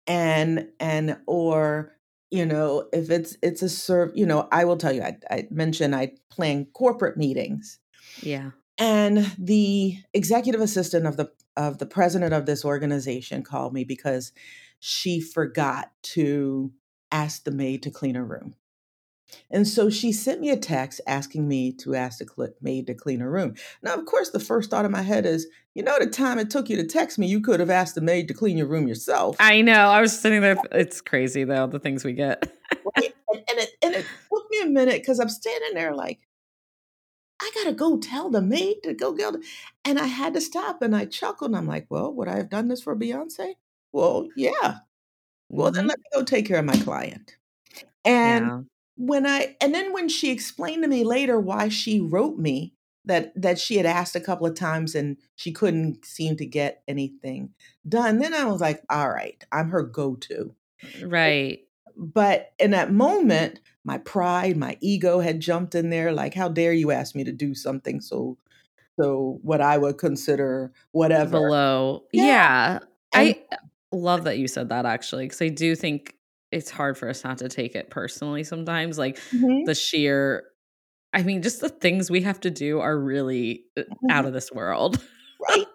[0.06, 1.96] and and or
[2.30, 5.48] you know if it's it's a serve you know i will tell you i, I
[5.50, 7.78] mentioned i plan corporate meetings
[8.20, 8.50] yeah.
[8.78, 14.32] and the executive assistant of the of the president of this organization called me because
[14.78, 16.72] she forgot to
[17.12, 18.54] ask the maid to clean her room
[19.50, 23.20] and so she sent me a text asking me to ask the maid to clean
[23.20, 23.54] her room.
[23.82, 26.50] Now, of course, the first thought in my head is, you know, the time it
[26.50, 28.86] took you to text me, you could have asked the maid to clean your room
[28.86, 29.72] yourself, I know.
[29.72, 30.56] I was sitting there.
[30.72, 32.52] It's crazy though, the things we get.
[32.96, 33.14] right?
[33.28, 36.20] And, it and it took me a minute because I'm standing there like,
[37.54, 39.34] gotta go tell the maid to go get,
[39.84, 41.50] and I had to stop and I chuckled.
[41.50, 43.54] And I'm like, well, would I have done this for Beyonce?
[43.92, 44.78] Well, yeah.
[45.50, 47.36] Well, then hmm let me go take care of my client.
[48.04, 48.64] And Yeah.
[48.96, 52.74] when I and then when she explained to me later why she wrote me
[53.04, 56.82] that that she had asked a couple of times and she couldn't seem to get
[56.88, 57.54] anything
[57.88, 60.54] done, then I was like, all right, I'm her go-to.
[61.00, 61.63] Right.
[61.96, 66.72] But in that moment, my pride, my ego had jumped in there like, how dare
[66.72, 68.38] you ask me to do something so
[69.00, 71.30] so what I would consider whatever.
[71.30, 72.04] Below.
[72.12, 72.22] Yeah.
[72.22, 72.78] Yeah.
[73.14, 73.56] And I
[73.92, 76.14] love that you said that actually, because I do think
[76.52, 78.98] it's hard for us not to take it personally sometimes.
[78.98, 80.44] Like Mhm, the sheer,
[81.12, 84.32] I mean, just the things we have to do are really uh, out mhm, of
[84.32, 85.02] this world.
[85.40, 85.66] right.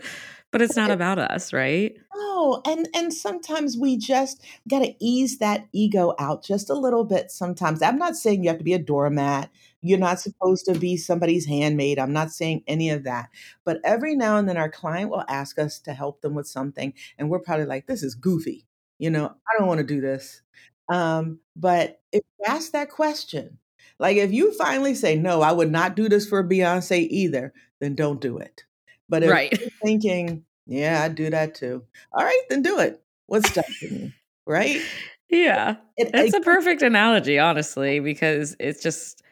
[0.50, 1.96] but it's not about us, right?
[2.14, 7.04] No, and and sometimes we just got to ease that ego out just a little
[7.04, 7.82] bit sometimes.
[7.82, 9.50] I'm not saying you have to be a doormat.
[9.82, 11.98] You're not supposed to be somebody's handmaid.
[11.98, 13.28] I'm not saying any of that.
[13.64, 16.94] But every now and then our client will ask us to help them with something
[17.18, 18.66] and we're probably like this is goofy.
[18.98, 20.42] You know, I don't want to do this.
[20.88, 23.58] Um, but if you ask that question,
[23.98, 27.94] like if you finally say no, I would not do this for Beyonce either, then
[27.94, 28.64] don't do it.
[29.08, 29.58] But if Right.
[29.58, 31.84] you're thinking, yeah, I'd do that too.
[32.12, 33.02] All right, then do it.
[33.26, 34.12] What's stopping you?
[34.46, 34.80] Right?
[35.28, 35.76] yeah.
[35.96, 39.22] It a perfect analogy, honestly, because it's just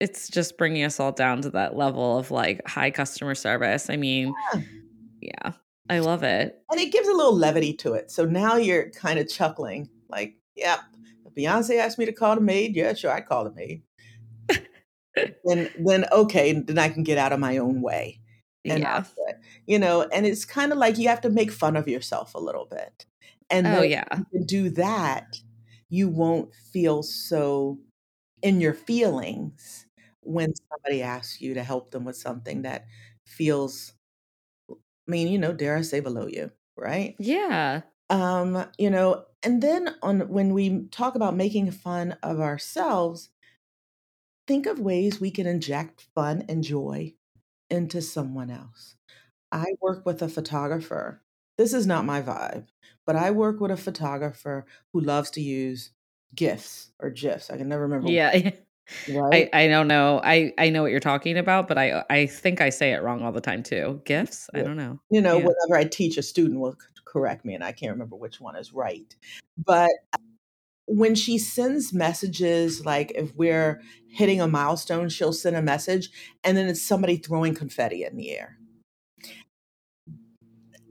[0.00, 3.90] it's just bringing us all down to that level of like high customer service.
[3.90, 4.60] I mean, yeah.
[5.20, 5.52] yeah,
[5.90, 6.58] I love it.
[6.70, 8.10] and it gives a little levity to it.
[8.10, 10.80] So now you're kind of chuckling, like, yep.
[11.26, 13.82] If Beyonce asked me to call the maid, yeah, sure, I'd call the maid.
[15.44, 18.20] Then then okay, then I can get out of my own way.
[18.68, 19.04] And Yeah.
[19.66, 22.38] You know, and it's kind of like you have to make fun of yourself a
[22.40, 23.06] little bit.
[23.50, 24.22] And Oh yeah.
[24.46, 25.36] do that,
[25.90, 27.80] you won't feel so
[28.42, 29.86] in your feelings
[30.22, 32.86] when somebody asks you to help them with something that
[33.26, 33.94] feels,
[35.08, 37.18] I mean, you know, dare I say below you, right?
[37.18, 37.82] Yeah.
[38.10, 43.30] Um, you know, and then on when we talk about making fun of ourselves,
[44.46, 47.14] think of ways we can inject fun and joy
[47.70, 48.96] into someone else.
[49.52, 51.22] I work with a photographer.
[51.58, 52.66] This is not my vibe,
[53.06, 55.90] but I work with a photographer who loves to use
[56.34, 57.50] GIFs or GIFs.
[57.50, 58.50] I can never remember, Yeah.
[59.08, 59.48] right?
[59.52, 60.20] I I don't know.
[60.22, 63.22] I I know what you're talking about, but I I think I say it wrong
[63.22, 64.00] all the time too.
[64.04, 64.48] Gifts?
[64.54, 65.00] I don't know.
[65.10, 65.46] You know, Yeah.
[65.46, 68.72] whenever I teach, a student will correct me, and I can't remember which one is
[68.72, 69.14] right.
[69.58, 69.90] But
[70.92, 76.10] when she sends messages, like if we're hitting a milestone, she'll send a message,
[76.42, 78.58] and then it's somebody throwing confetti in the air.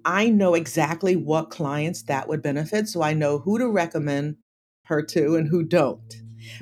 [0.06, 4.38] I know exactly what clients that would benefit, so I know who to recommend
[4.86, 6.14] her to and who don't.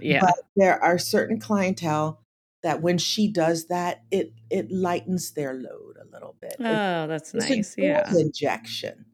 [0.02, 0.22] Yeah.
[0.22, 2.20] But there are certain clientele
[2.64, 6.54] that when she does that, it it lightens their load a little bit.
[6.60, 7.76] It- Oh, that's it's nice.
[7.78, 8.12] Yeah.
[8.18, 9.06] injection.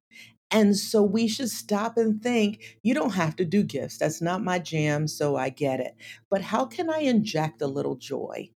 [0.53, 3.99] And so we should stop and think, you don't have to do gifts.
[3.99, 5.95] That's not my jam, so I get it.
[6.31, 8.51] But how can I inject a little joy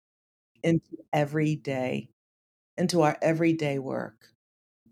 [0.62, 2.10] into everyday,
[2.78, 4.28] into our everyday work?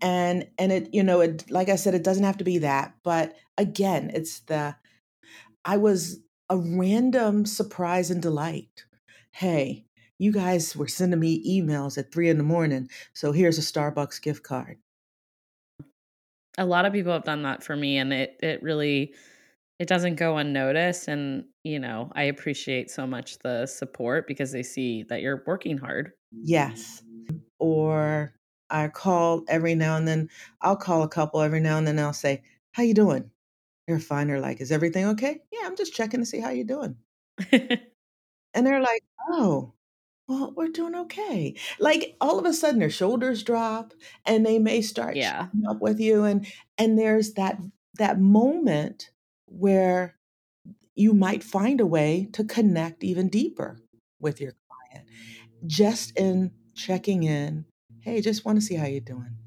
[0.01, 2.95] And and it, you know, it like I said, it doesn't have to be that.
[3.03, 4.75] But again, it's the
[5.65, 8.85] I was a random surprise and delight.
[9.31, 9.85] Hey,
[10.17, 14.21] you guys were sending me emails at three in the morning, so here's a Starbucks
[14.21, 14.79] gift card.
[16.57, 19.13] A lot of people have done that for me and it it really
[19.79, 24.63] it doesn't go unnoticed and you know, I appreciate so much the support because they
[24.63, 26.13] see that you're working hard.
[26.31, 27.03] Yes.
[27.59, 28.33] Or
[28.69, 30.29] I call every now and then.
[30.61, 31.99] I'll call a couple every now and then.
[31.99, 32.43] I'll say,
[32.73, 33.31] "How you doing?"
[33.87, 34.27] They're fine.
[34.27, 36.97] They're like, "Is everything okay?" "Yeah, I'm just checking to see how you're doing."
[38.55, 39.74] And they're like, "Oh,
[40.27, 43.93] well, we're doing okay." Like, all of a sudden, their shoulders drop,
[44.25, 45.49] and they may start Yeah.
[45.69, 46.45] up with you, and
[46.77, 47.59] and there's that
[47.97, 49.11] that moment
[49.47, 50.17] where
[50.95, 53.79] you might find a way to connect even deeper
[54.19, 55.09] with your client,
[55.67, 57.65] just in checking in,
[58.01, 59.37] "Hey, just wanna see how you're doing."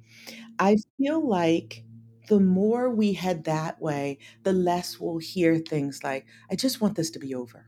[0.60, 1.84] I feel like
[2.28, 6.96] the more we head that way, the less we'll hear things like, "I just want
[6.96, 7.66] this to be over."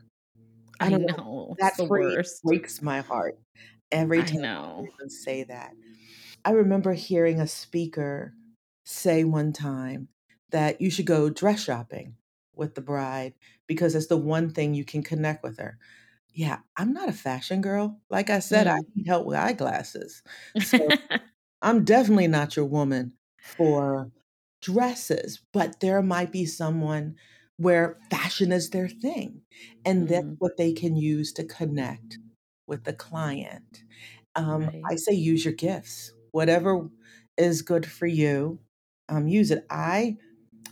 [0.80, 1.16] I I don't know.
[1.16, 2.42] know, That the worst.
[2.44, 3.38] breaks my heart
[3.92, 4.90] every time I know.
[5.08, 5.74] say that.
[6.44, 8.34] I remember hearing a speaker
[8.84, 10.08] say one time
[10.50, 12.16] that you should go dress shopping
[12.54, 13.34] with the bride
[13.66, 15.78] because it's the one thing you can connect with her.
[16.34, 18.00] Yeah, I'm not a fashion girl.
[18.10, 18.92] Like I said, I Mm.
[18.94, 20.22] need help with eyeglasses.
[20.60, 20.78] So,
[21.62, 24.10] I'm definitely not your woman for
[24.62, 27.16] dresses, but there might be someone
[27.60, 29.42] where fashion is their thing,
[29.84, 30.38] and that's Mm.
[30.38, 32.18] what they can use to connect
[32.66, 33.84] with the client.
[34.36, 34.90] Um, Right.
[34.90, 36.12] I say use your gifts.
[36.32, 36.88] Whatever
[37.38, 38.60] is good for you,
[39.10, 39.66] um, use it.
[39.70, 40.16] I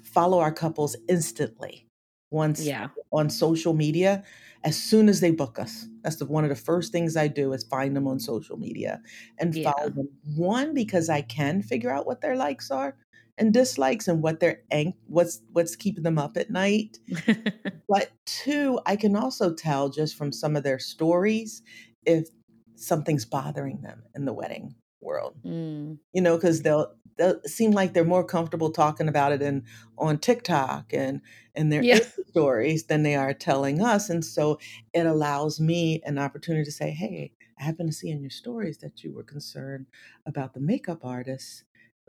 [0.05, 1.89] follow our couples instantly
[2.31, 2.91] once Yeah.
[3.13, 4.25] on social media,
[4.65, 5.89] as soon as they book us.
[6.03, 9.03] That's the one of the first things I do is find them on social media
[9.39, 10.09] and follow them.
[10.37, 12.97] 1, because I can figure out what their likes are
[13.39, 16.99] and dislikes and what their an what's what's keeping them up at night.
[17.89, 21.63] But 2, I can also tell just from some of their stories
[22.07, 22.29] if
[22.77, 25.37] something's bothering them in the wedding world.
[25.45, 25.99] Mm.
[26.13, 29.65] You know, 'cause they'll they'll seem like they're more comfortable talking about it in
[29.99, 31.21] on TikTok and
[31.55, 32.01] in their Yeah.
[32.31, 34.59] Stories than they are telling us, and so
[34.95, 38.79] it allows me an opportunity to say, "Hey, I happened to see in your stories
[38.79, 39.87] that you were concerned
[40.27, 41.65] about the makeup artist.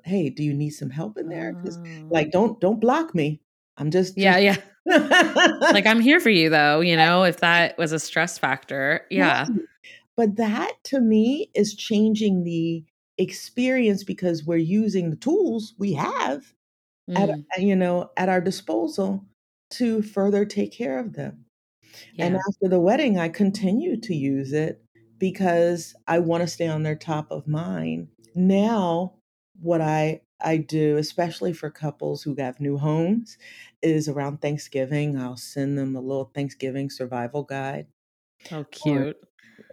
[0.05, 1.55] Hey, do you need some help in there?
[1.63, 1.79] 'Cause"
[2.11, 2.15] Oh.
[2.15, 3.41] like, don't don't block me.
[3.77, 4.57] I'm just Yeah, just yeah.
[5.71, 9.05] Like, I'm here for you, though, you know, if that was a stress factor.
[9.11, 9.47] Yeah.
[9.47, 9.65] Right.
[10.17, 12.83] But that to me is changing the
[13.17, 16.53] experience because we're using the tools we have
[17.15, 17.45] at Mm.
[17.57, 19.25] a you know, at our disposal
[19.71, 21.45] to further take care of them.
[22.19, 24.83] And after the wedding, I continue to use it
[25.19, 28.09] because I wanna stay on their top of mind.
[28.35, 29.15] Now,
[29.61, 33.37] what I I do, especially for couples who have new homes,
[33.81, 37.87] is around Thanksgiving, I'll send them a little Thanksgiving survival guide
[38.51, 39.17] Oh, or cute.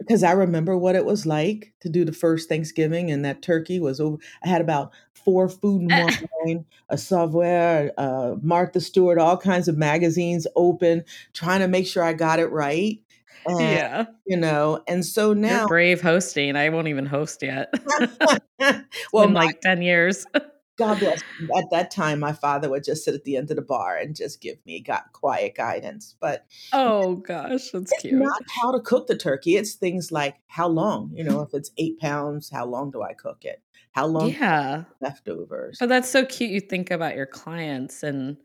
[0.09, 3.79] 'cause I remember what it was like to do the first Thanksgiving, and that turkey
[3.79, 5.95] was over I had about 4 Food and
[6.45, 12.03] Wine, a Saveur, uh, Martha Stewart, all kinds of magazines open, trying to make sure
[12.03, 12.99] I got it right,
[13.47, 14.05] and, Yeah.
[14.25, 17.73] you know, and so You're now brave hosting, I won't even host yet.
[19.13, 20.25] Well, been, my like, 10 years.
[20.77, 21.21] God bless.
[21.57, 24.15] At that time, my father would just sit at the end of the bar and
[24.15, 28.13] just give me got quiet guidance, but Oh gosh, that's it's cute.
[28.13, 31.71] not how to cook the turkey, it's things like how long, you know, if it's
[31.77, 33.61] 8 pounds, how long do I cook it?
[33.91, 34.85] How long Yeah.
[35.01, 35.79] leftovers?
[35.79, 38.37] But that's so cute you think about your clients and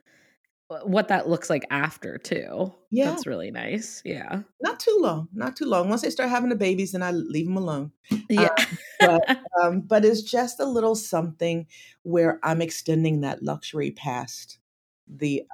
[0.85, 2.73] what that looks like after too.
[2.91, 3.11] Yeah.
[3.11, 4.03] That's really nice.
[4.05, 4.43] Yeah.
[4.61, 5.89] Not too long, not too long.
[5.89, 7.93] Once they start having the babies, then I leave them alone.
[8.11, 8.55] Um, Yeah.
[9.01, 11.67] but, um, but it's just a little something
[12.03, 14.59] where I'm extending that luxury past
[15.07, 15.45] the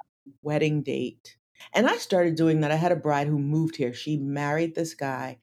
[0.41, 1.37] wedding date.
[1.73, 2.71] And I started doing that.
[2.71, 3.93] I had a bride who moved here.
[3.93, 5.39] She married this guy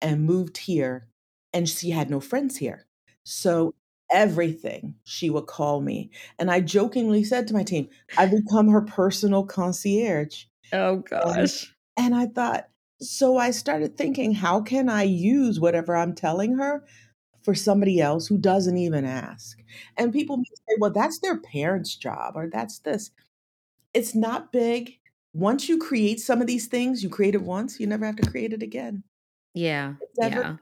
[0.00, 1.08] and moved here,
[1.52, 2.86] and she had no friends here.
[3.24, 3.74] So
[4.12, 6.10] everything, she would call me.
[6.38, 11.76] And I jokingly said to my team, "I've become her personal concierge." Oh um, gosh.
[11.96, 12.68] and I thought
[13.00, 16.84] so I started thinking, "How can I use whatever I'm telling her
[17.42, 19.62] for somebody else who doesn't even ask?"
[19.98, 23.10] And people may say, "Well, that's their parents' job," or "That's this."
[23.94, 24.98] It's not big.
[25.32, 28.30] Once you create some of these things, you create it once, you never have to
[28.30, 29.04] create it again.
[29.54, 30.56] Yeah, It's yeah.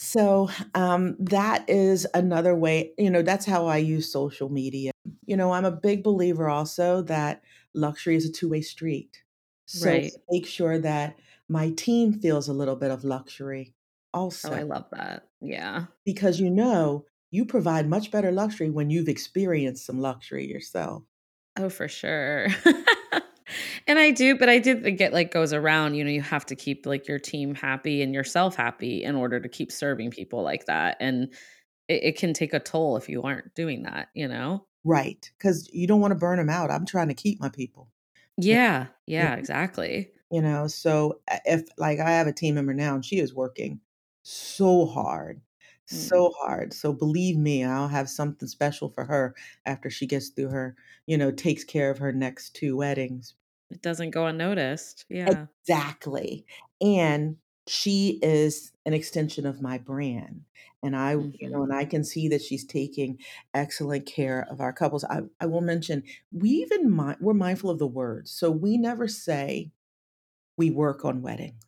[0.00, 4.92] So, um, that is another way you know, that's how I use social media.
[5.26, 7.42] You know, I'm a big believer also that
[7.74, 9.24] luxury is a two-way street.
[9.66, 10.14] So Right.
[10.30, 11.16] make sure that
[11.48, 13.74] my team feels a little bit of luxury
[14.44, 14.52] Oh, also.
[14.52, 15.28] I love that.
[15.40, 15.86] Yeah.
[16.04, 21.04] Because you know, you provide much better luxury when you've experienced some luxury yourself.
[21.56, 22.48] Oh, for sure.
[23.88, 26.44] And I do but I do think it, like, goes around, you know, you have
[26.46, 30.42] to keep, like, your team happy and yourself happy in order to keep serving people
[30.42, 31.32] like that, and
[31.88, 34.66] it it can take a toll if you aren't doing that, you know?
[34.84, 35.30] Right.
[35.40, 36.70] Cause you don't wanna burn them out.
[36.70, 37.90] I'm trying to keep my people.
[38.36, 39.32] Yeah, yeah.
[39.32, 40.12] yeah, exactly.
[40.30, 43.80] You know, so, if like, I have a team member now, and she is working
[44.22, 45.40] so hard.
[45.92, 46.12] Mm.
[46.12, 46.74] So hard.
[46.74, 49.34] So believe me, I'll have something special for her
[49.64, 50.76] after she gets through her,
[51.06, 53.34] you know, takes care of her next 2 weddings.
[53.70, 55.06] It doesn't go unnoticed.
[55.08, 55.46] Yeah.
[55.66, 56.46] Exactly.
[56.80, 60.44] And she is an extension of my brand.
[60.82, 61.64] And I, you know, Mhm.
[61.64, 63.18] and I can see that she's taking
[63.52, 65.04] excellent care of our couples.
[65.04, 68.30] I, I will mention we even mi- we're mindful of the words.
[68.30, 69.72] So we never say
[70.58, 71.64] we work on weddings.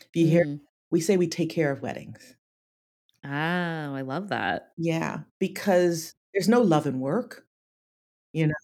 [0.00, 0.60] If you hear, Mm.
[0.90, 2.36] we say we take care of weddings.
[3.24, 3.28] Oh,
[3.94, 4.74] I love that.
[4.76, 7.46] Yeah, because there's no love and work,
[8.32, 8.54] you know?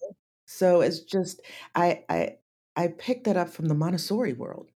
[0.46, 1.40] So it's just
[1.74, 2.38] I I
[2.76, 4.70] I picked that up from the Montessori world.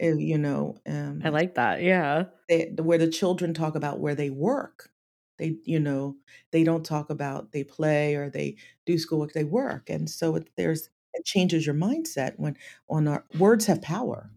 [0.00, 0.76] eh, you know,
[1.20, 1.82] I um, like that.
[1.82, 2.26] Yeah.
[2.48, 4.90] they, where the children talk about where they work.
[5.38, 6.16] They, you know,
[6.50, 9.32] they don't talk about they play or they do schoolwork.
[9.32, 12.56] They work, and so it, there's it changes your mindset when
[12.88, 14.30] on our words have power,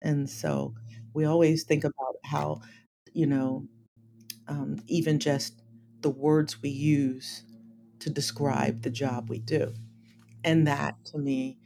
[0.00, 0.74] and so
[1.12, 2.60] we always think about how,
[3.12, 3.66] you know,
[4.48, 5.62] um, even just
[6.00, 7.44] the words we use
[8.00, 9.74] to describe the job we do.
[10.44, 11.58] And that to me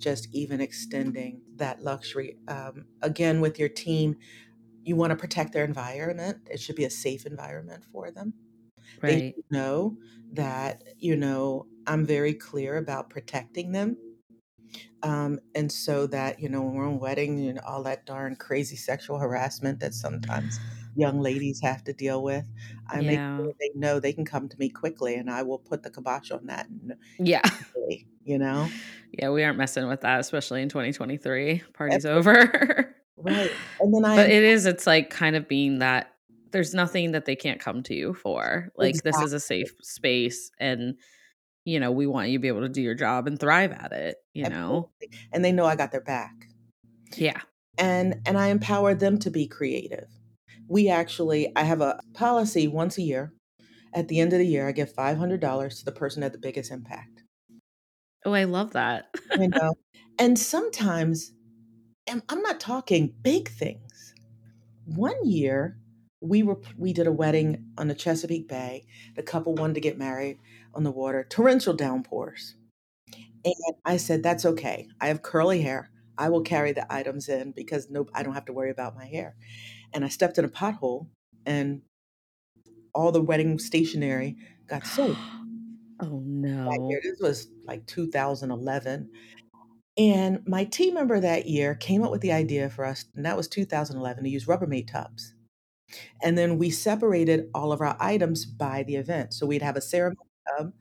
[0.00, 2.38] just even extending that luxury.
[2.48, 4.16] Um, again, with your team,
[4.84, 6.48] you want to protect their environment.
[6.50, 8.34] It should be a safe environment for them.
[9.06, 9.34] They Right.
[9.34, 9.98] should know
[10.32, 13.98] that, you know, I'm very clear about protecting them.
[15.02, 18.36] Um, and so that, you know, when we're on wedding, you know, all that darn
[18.36, 20.60] crazy sexual harassment that sometimes
[20.94, 22.44] young ladies have to deal with,
[22.88, 25.82] I make sure they know they can come to me quickly and I will put
[25.82, 27.42] the kibosh on that, and, Yeah.
[28.24, 28.68] you know?
[29.12, 31.62] Yeah, we aren't messing with that, especially in 2023.
[31.72, 32.94] Party's over.
[33.16, 33.50] Right.
[33.80, 36.12] And then I But it is, it's like kind of being that
[36.50, 38.70] there's nothing that they can't come to you for.
[38.76, 40.94] Like, this is a safe space, and,
[41.64, 43.92] you know, we want you to be able to do your job and thrive at
[43.92, 44.90] it, you know?
[45.32, 46.32] And they know I got their back.
[47.16, 47.40] Yeah.
[47.78, 50.08] And and I empower them to be creative.
[50.68, 53.32] We actually I have a policy once a year.
[53.94, 56.70] At the end of the year, I give $500 to the person at the biggest
[56.72, 57.22] impact.
[58.24, 59.10] Oh, I love that.
[59.36, 59.74] You know?
[60.18, 61.32] and sometimes
[62.06, 64.14] and I'm not talking big things.
[64.86, 65.78] One year,
[66.20, 68.86] we were we did a wedding on the Chesapeake Bay.
[69.16, 70.38] The couple wanted to get married
[70.74, 72.56] on the water, torrential downpours.
[73.44, 73.54] And
[73.84, 74.88] I said, "That's okay.
[75.00, 75.90] I have curly hair.
[76.18, 79.06] I will carry the items in because no I don't have to worry about my
[79.06, 79.36] hair."
[79.94, 81.08] And I stepped in a pothole
[81.46, 81.82] and
[82.94, 84.36] all the wedding stationery
[84.68, 85.20] got soaked
[86.00, 86.22] Oh,
[86.68, 87.00] that year.
[87.02, 87.02] no.
[87.02, 89.10] This was like 2011.
[89.96, 93.36] And my team member that year came up with the idea for us, and that
[93.36, 95.34] was 2011, to use Rubbermaid tubs.
[96.22, 99.34] And then we separated all of our items by the event.
[99.34, 100.18] So we'd have a ceremony
[100.58, 100.72] tub,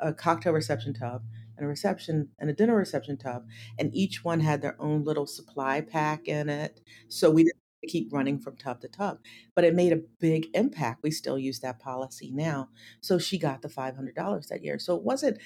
[0.00, 1.24] a cocktail reception tub,
[1.56, 3.46] and a reception and a dinner reception tub,
[3.78, 6.80] and each one had their own little supply pack in it.
[7.08, 9.20] So we didn't keep running from tub to tub,
[9.54, 11.02] but it made a big impact.
[11.02, 12.70] We still use that policy now.
[13.02, 14.78] So she got the $500 that year.
[14.78, 15.38] So it wasn't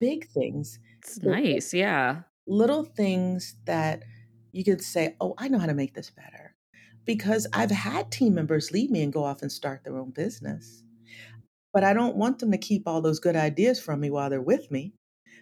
[0.00, 0.78] big things.
[1.02, 1.72] It's It nice.
[1.72, 2.24] Yeah.
[2.46, 4.04] little things that
[4.52, 6.54] you could say, "Oh, I know how to make this better."
[7.04, 10.82] Because I've had team members leave me and go off and start their own business.
[11.72, 14.42] But I don't want them to keep all those good ideas from me while they're
[14.42, 14.94] with me.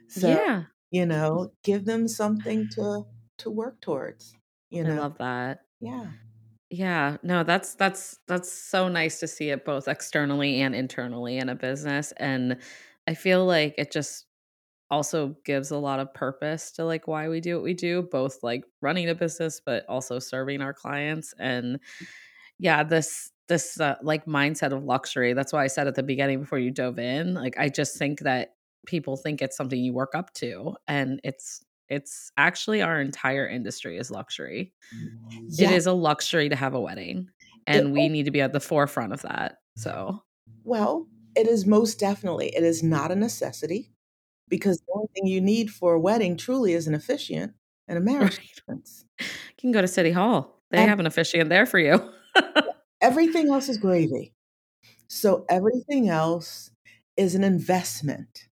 [0.09, 0.67] So, Yeah.
[0.91, 3.05] you know, give them something to
[3.39, 4.37] to work towards,
[4.71, 5.01] you I know?
[5.01, 5.67] love that.
[5.81, 6.13] Yeah.
[6.75, 11.51] Yeah, no, that's that's that's so nice to see it both externally and internally in
[11.51, 12.57] a business, and
[13.07, 14.27] I feel like it just
[14.91, 18.43] also gives a lot of purpose to, like, why we do what we do, both,
[18.43, 21.81] like, running a business, but also serving our clients, and
[22.59, 26.41] yeah, this this, uh, like, mindset of luxury, that's why I said at the beginning
[26.41, 28.55] before you dove in, like, I just think that
[28.87, 33.99] people think it's something you work up to, and it's it's actually our entire industry
[33.99, 34.73] is luxury.
[35.59, 35.73] It Yeah.
[35.73, 37.29] is a luxury to have a wedding,
[37.67, 40.23] It and we need to be at the forefront of that, so
[40.65, 42.55] well, it is most definitely.
[42.55, 43.91] It is not a necessity
[44.49, 47.55] because the only thing you need for a wedding truly is an officiant
[47.89, 48.63] and a marriage Right.
[48.69, 49.05] license.
[49.21, 49.27] You
[49.59, 50.63] can go to City Hall.
[50.71, 52.13] They And have an officiant there for you.
[53.01, 54.35] everything else is gravy.
[55.09, 56.71] So everything else
[57.17, 58.49] is an investment.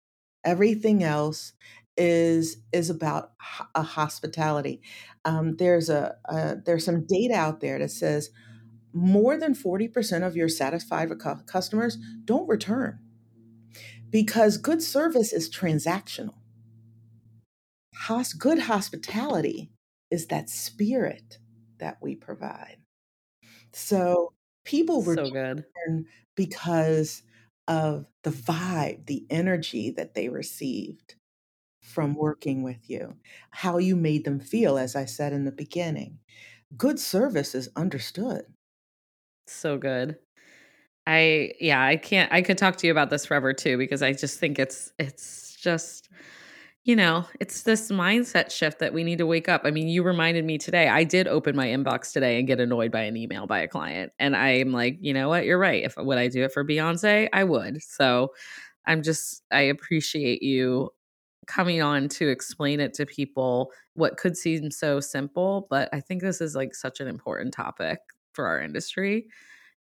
[0.43, 1.53] Everything else
[1.97, 3.31] is is about
[3.75, 4.81] a hospitality.
[5.25, 8.29] Um, there's a a there's some data out there that says
[8.93, 11.11] more than 40% of your satisfied
[11.45, 12.99] customers don't return
[14.09, 16.35] because good service is transactional.
[17.95, 19.71] Hos good hospitality
[20.09, 21.37] is that spirit
[21.79, 22.77] that we provide.
[23.73, 24.33] So
[24.65, 25.65] people were So good.
[26.35, 27.23] because
[27.67, 31.15] of the vibe, the energy that they received
[31.97, 32.19] from mm-hmm.
[32.19, 33.15] working with you,
[33.49, 36.19] how you made them feel, as I said in the beginning.
[36.77, 38.43] Good service is understood.
[39.47, 40.17] So good.
[41.07, 44.13] I yeah, I can't I could talk to you about this forever too because I
[44.13, 46.09] just think it's it's just
[46.83, 49.63] you know, it's this mindset shift that we need to wake up.
[49.65, 50.87] I mean, you reminded me today.
[50.87, 54.13] I did open my inbox today and get annoyed by an email by a client.
[54.19, 55.45] And I'm like, you know what?
[55.45, 55.83] You're right.
[55.83, 57.27] If would I do it for Beyonce?
[57.33, 57.81] I would.
[57.81, 58.33] So
[58.85, 60.91] I'm just I appreciate you
[61.47, 66.21] coming on to explain it to people what could seem so simple, but I think
[66.21, 67.99] this is like such an important topic
[68.33, 69.27] for our industry.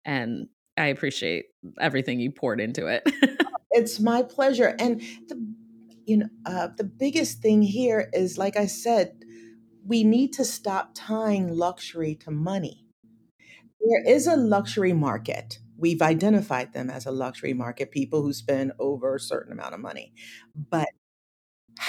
[0.04, 0.48] And
[0.78, 1.46] I appreciate
[1.80, 3.02] everything you poured into it.
[3.70, 4.74] it's my pleasure.
[4.78, 5.54] And the
[6.06, 9.24] you know, uh, the biggest thing here is, like I said,
[9.84, 12.86] we need to stop tying luxury to money.
[13.80, 15.58] There is a luxury market.
[15.76, 19.80] We've identified them as a luxury market, people who spend over a certain amount of
[19.80, 20.14] money.
[20.54, 20.88] But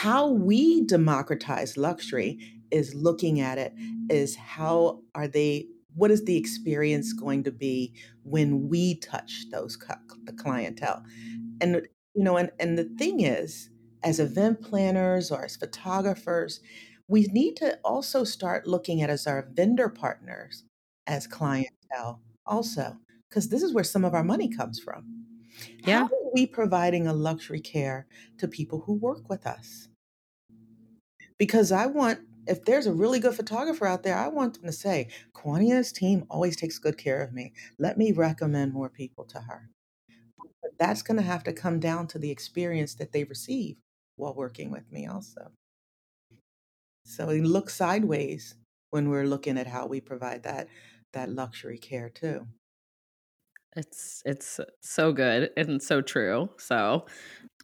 [0.01, 2.39] how we democratize luxury
[2.71, 3.73] is looking at it
[4.09, 7.93] is how are they what is the experience going to be
[8.23, 9.77] when we touch those
[10.25, 11.03] the clientele
[11.61, 13.69] and you know and and the thing is
[14.03, 16.61] as event planners or as photographers,
[17.07, 20.63] we need to also start looking at as our vendor partners
[21.07, 22.97] as clientele also,
[23.29, 25.16] because this is where some of our money comes from.
[25.86, 25.99] Yeah.
[25.99, 29.89] How are we providing a luxury care to people who work with us?
[31.38, 34.72] Because I want, if there's a really good photographer out there, I want them to
[34.72, 37.53] say, Kawania's team always takes good care of me.
[37.78, 39.70] Let me recommend more people to her.
[40.62, 43.78] But that's going to have to come down to the experience that they receive
[44.16, 45.51] while working with me also.
[47.05, 48.55] So we look sideways
[48.89, 50.68] when we're looking at how we provide that
[51.14, 52.47] that luxury care too.
[53.78, 56.49] It's it's so good and so true.
[56.57, 57.05] So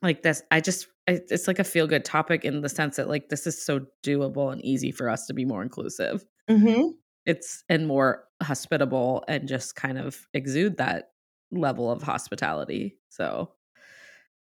[0.01, 3.27] like this I just it's like a feel good topic in the sense that like
[3.27, 6.23] this is so doable and easy for us to be more inclusive.
[6.49, 6.91] Mm-hmm.
[7.25, 11.09] It's and more hospitable and just kind of exude that
[11.51, 12.97] level of hospitality.
[13.09, 13.51] So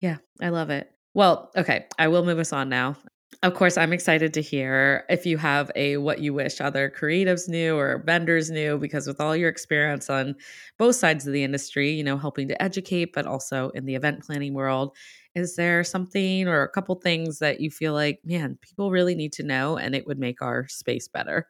[0.01, 0.91] yeah, I love it.
[1.15, 2.97] Well, okay, I will move us on now.
[3.45, 7.49] Of course, I'm excited to hear if you have a what you wish other creatives
[7.49, 10.35] knew or vendors knew, because with all your experience on
[10.77, 14.25] both sides of the industry, you know, helping to educate, but also in the event
[14.25, 14.97] planning world,
[15.37, 19.33] is there something or a couple things that you feel like, man, people really need
[19.35, 21.49] to know and it would make our space better?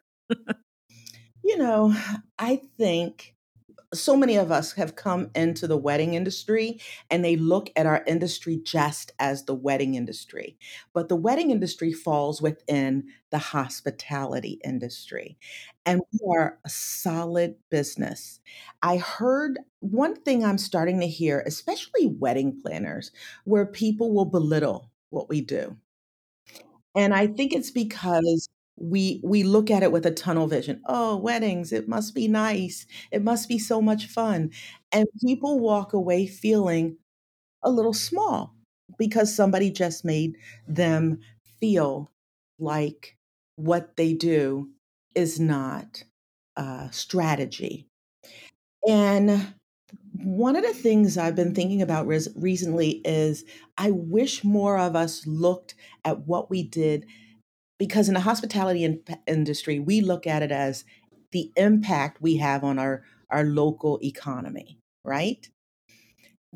[1.43, 1.95] you know,
[2.37, 3.35] I think
[3.93, 6.79] so many of us have come into the wedding industry
[7.09, 10.57] and they look at our industry just as the wedding industry.
[10.93, 15.37] But the wedding industry falls within the hospitality industry.
[15.85, 18.39] And we are a solid business.
[18.83, 23.11] I heard one thing I'm starting to hear, especially wedding planners,
[23.45, 25.77] where people will belittle what we do.
[26.95, 30.81] And I think it's because we we look at it with a tunnel vision.
[30.87, 32.85] Oh, weddings, it must be nice.
[33.11, 34.51] It must be so much fun.
[34.91, 36.97] And people walk away feeling
[37.63, 38.55] a little small
[38.97, 41.19] because somebody just made them
[41.59, 42.11] feel
[42.59, 43.17] like
[43.55, 44.69] what they do
[45.15, 46.03] is not
[46.57, 47.87] uh, strategy.
[48.87, 49.53] And
[50.23, 53.45] one of the things I've been thinking about res- recently is
[53.77, 55.75] I wish more of us looked
[56.05, 57.05] at what we did
[57.79, 60.85] because in the hospitality in- industry, we look at it as
[61.31, 65.49] the impact we have on our, our local economy, right?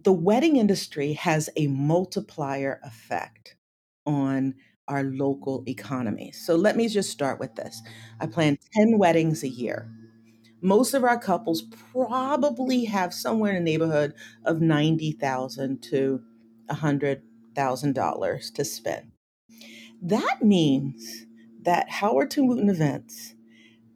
[0.04, 3.56] The wedding industry has a multiplier effect
[4.06, 4.56] on
[4.88, 6.32] our local economy.
[6.34, 7.82] So let me just start with this.
[8.20, 9.90] I plan 10 weddings a year.
[10.62, 11.64] Most of our couples
[11.94, 14.14] probably have somewhere in the neighborhood
[14.46, 16.22] of 90,000 to
[16.70, 19.13] $100,000 to spend.
[20.06, 21.26] That means
[21.62, 23.36] that Howerton+Wooten Events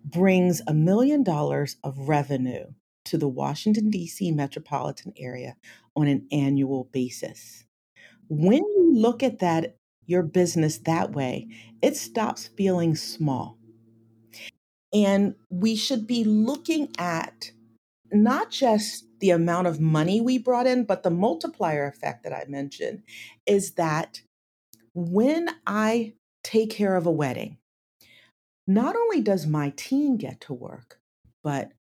[0.05, 2.68] brings a million dollars of revenue
[3.03, 4.32] to the Washington, D.C.
[4.32, 5.58] metropolitan area
[5.97, 7.66] on an annual basis.
[8.30, 11.49] When you look at that, your business that way,
[11.82, 13.58] it stops feeling small.
[14.93, 17.51] And we should be looking at
[18.14, 22.45] not just the amount of money we brought in, but the multiplier effect that I
[22.47, 23.03] mentioned
[23.45, 24.22] is that
[24.98, 27.60] when I take care of a wedding,
[28.66, 31.00] not only does my team get to work,
[31.43, 31.74] but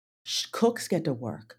[0.52, 1.58] cooks get to work,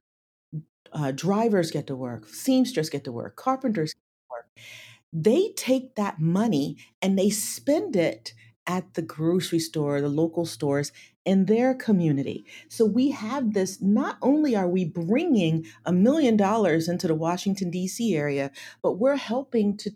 [0.93, 4.67] uh, drivers get to work, seamsters get to work, carpenters get to work.
[5.15, 8.35] They take that money and they spend it
[8.67, 10.93] at the grocery store, the local stores
[11.25, 12.45] in their community.
[12.69, 17.71] So we have this not only are we bringing a million dollars into the Washington,
[17.71, 18.15] D.C.
[18.15, 18.51] area,
[18.83, 19.93] but we're helping to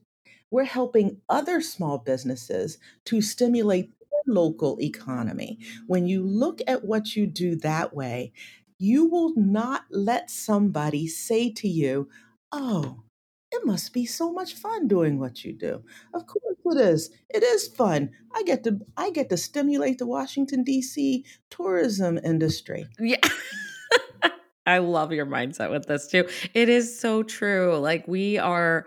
[0.51, 5.59] we're helping other small businesses to stimulate their local economy.
[5.87, 8.33] When you look at what you do that way,
[8.79, 12.09] You will not let somebody say to you,
[12.51, 13.03] "Oh,
[13.53, 15.85] it must be so much fun doing what you do."
[16.15, 17.11] Of course it is.
[17.29, 18.11] It is fun.
[18.35, 22.87] I get to I get to stimulate the Washington DC tourism industry.
[22.99, 23.19] Yeah.
[24.67, 26.29] I love your mindset with this too.
[26.55, 27.77] It is so true.
[27.79, 28.87] Like we are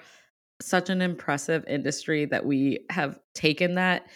[0.64, 4.08] such an impressive industry that we have taken that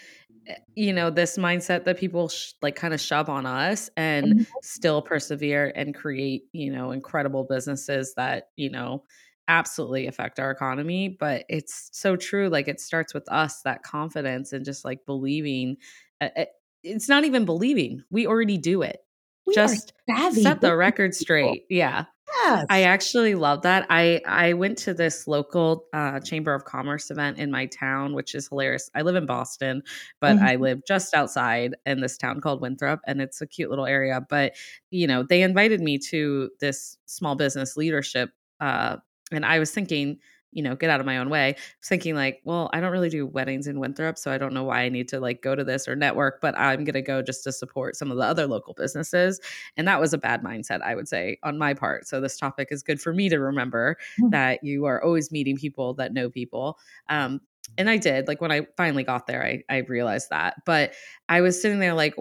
[0.48, 4.36] eh, you know this mindset that people sh- like kind of shove on us and
[4.36, 4.45] Mhm.
[4.62, 9.04] still persevere and create you know incredible businesses that you know
[9.50, 14.52] absolutely affect our economy but it's so true like it starts with us that confidence
[14.52, 15.78] and just like believing
[16.22, 16.45] uh, uh,
[16.84, 19.07] it's not even believing we already do it
[19.48, 19.93] We just
[20.30, 22.06] set the record straight yeah
[22.70, 23.86] I actually love that.
[23.89, 28.36] I I went to this local uh, chamber of commerce event in my town, which
[28.36, 28.89] is hilarious.
[28.95, 29.84] I live in Boston,
[30.22, 30.62] but I Mhm.
[30.62, 34.22] live just outside in this town called Winthrop, and it's a cute little area.
[34.30, 34.56] But
[34.91, 38.98] you know, they invited me to this small business leadership, uh,
[39.32, 40.20] and I was thinking,
[40.52, 41.50] you know, get out of my own way.
[41.50, 44.54] I was thinking like, well, I don't really do weddings in Winthrop, so I don't
[44.54, 47.22] know why I need to like go to this or network, but I'm gonna go
[47.22, 49.39] just to support some of the other local businesses
[49.76, 52.08] and that was a bad mindset, I would say, on my part.
[52.08, 54.32] So this topic is good for me to remember Mm.
[54.32, 56.78] that you are always meeting people that know people.
[57.10, 57.41] Um,
[57.78, 58.28] and I did.
[58.28, 60.56] Like when I finally got there, I, I realized that.
[60.66, 60.93] But
[61.30, 62.16] I was sitting there like,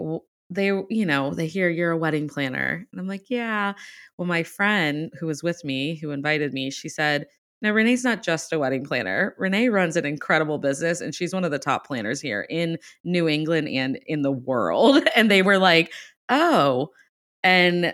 [0.49, 2.85] they, you know, they hear you're a wedding planner.
[2.91, 3.73] And I'm like, yeah.
[4.17, 7.27] Well, my friend who was with me, who invited me, she said,
[7.61, 9.35] no, Renee's not just a wedding planner.
[9.37, 13.27] Renee runs an incredible business and she's one of the top planners here in New
[13.27, 15.03] England and in the world.
[15.15, 15.91] And they were like,
[16.29, 16.91] oh,
[17.43, 17.93] and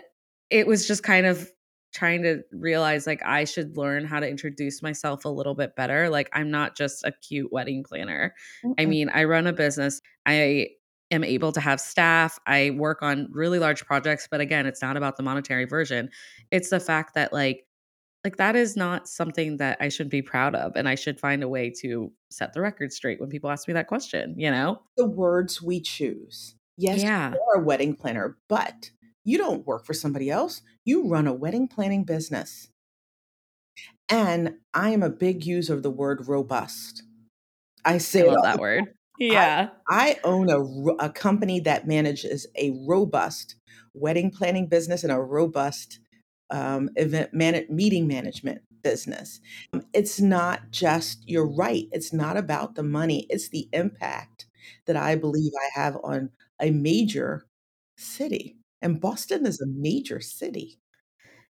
[0.50, 1.48] it was just kind of
[1.94, 6.10] trying to realize like I should learn how to introduce myself a little bit better.
[6.10, 8.34] Like I'm not just a cute wedding planner.
[8.78, 10.02] I mean, I run a business.
[10.26, 10.68] I
[11.10, 12.38] am able to have staff.
[12.46, 16.10] I work on really large projects, but again, it's not about the monetary version.
[16.50, 17.64] It's the fact that like
[18.24, 21.42] like that is not something that I should be proud of and I should find
[21.42, 24.80] a way to set the record straight when people ask me that question, you know?
[24.96, 26.56] The words we choose.
[26.78, 27.32] Yes, Yeah.
[27.32, 28.90] you are a wedding planner, but
[29.24, 30.62] you don't work for somebody else.
[30.84, 32.68] You run a wedding planning business.
[34.08, 37.02] And I am a big user of the word robust.
[37.84, 38.84] I say I love that word.
[39.18, 39.68] Yeah.
[39.88, 43.56] I own a a company that manages a robust
[43.94, 46.00] wedding planning business and a robust,
[46.50, 49.40] um, event mana meeting management business.
[49.72, 54.46] Um, it's not just you're right, it's not about the money, it's the impact
[54.86, 56.30] that I believe I have on
[56.60, 57.46] a major
[57.96, 60.78] city, and Boston is a major city,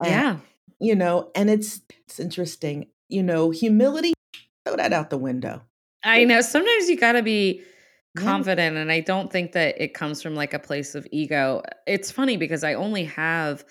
[0.02, 0.40] and, Yeah.
[0.80, 4.14] you know, and it's it's interesting, you know, humility,
[4.66, 5.62] throw that out the window.
[6.02, 7.62] I know sometimes you gotta be
[8.14, 8.38] Yeah.
[8.38, 11.62] confident, and I don't think that it comes from like a place of ego.
[11.86, 13.64] It's funny because I only have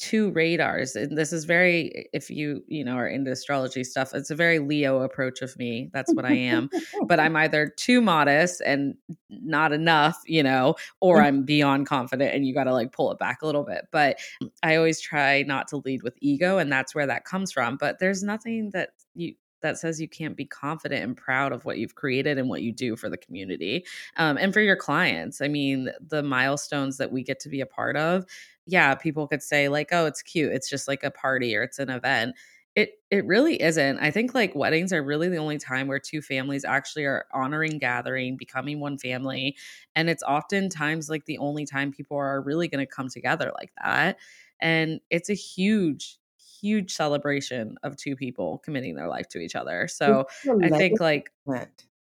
[0.00, 4.30] 2 radars, and this is very if you, you know, are into astrology stuff, it's
[4.30, 5.90] a very Leo approach of me.
[5.92, 6.70] That's what I am.
[7.06, 8.94] But I'm either too modest and
[9.28, 13.42] not enough, you know, or I'm beyond confident and you gotta like pull it back
[13.42, 13.86] a little bit.
[13.92, 14.18] But
[14.62, 17.76] I always try not to lead with ego, and that's where that comes from.
[17.76, 21.78] But there's nothing that you that says you can't be confident and proud of what
[21.78, 23.84] you've created and what you do for the community
[24.16, 25.40] um, and for your clients.
[25.40, 28.24] I mean, the milestones that we get to be a part of,
[28.66, 30.52] yeah, people could say like, "Oh, it's cute.
[30.52, 32.36] It's just like a party or it's an event."
[32.76, 33.98] It it really isn't.
[33.98, 37.78] I think like weddings are really the only time where two families actually are honoring
[37.78, 39.56] gathering, becoming one family,
[39.96, 43.72] and it's oftentimes like the only time people are really going to come together like
[43.82, 44.18] that.
[44.60, 46.18] And it's a huge
[46.60, 49.88] huge celebration of two people committing their life to each other.
[49.88, 50.26] So,
[50.62, 51.30] I think like.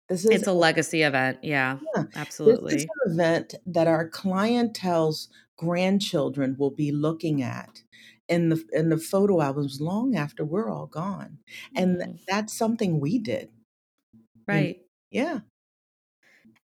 [0.08, 1.38] This is it's a legacy event.
[1.42, 2.04] Yeah, Yeah,
[2.44, 2.90] this is absolutely.
[3.04, 7.82] an event that our clientele's grandchildren will be looking at
[8.28, 11.38] in the in the photo albums long after we're all gone,
[11.74, 13.50] and Mm, that's something we did,
[14.46, 14.78] right.
[15.10, 15.40] Yeah.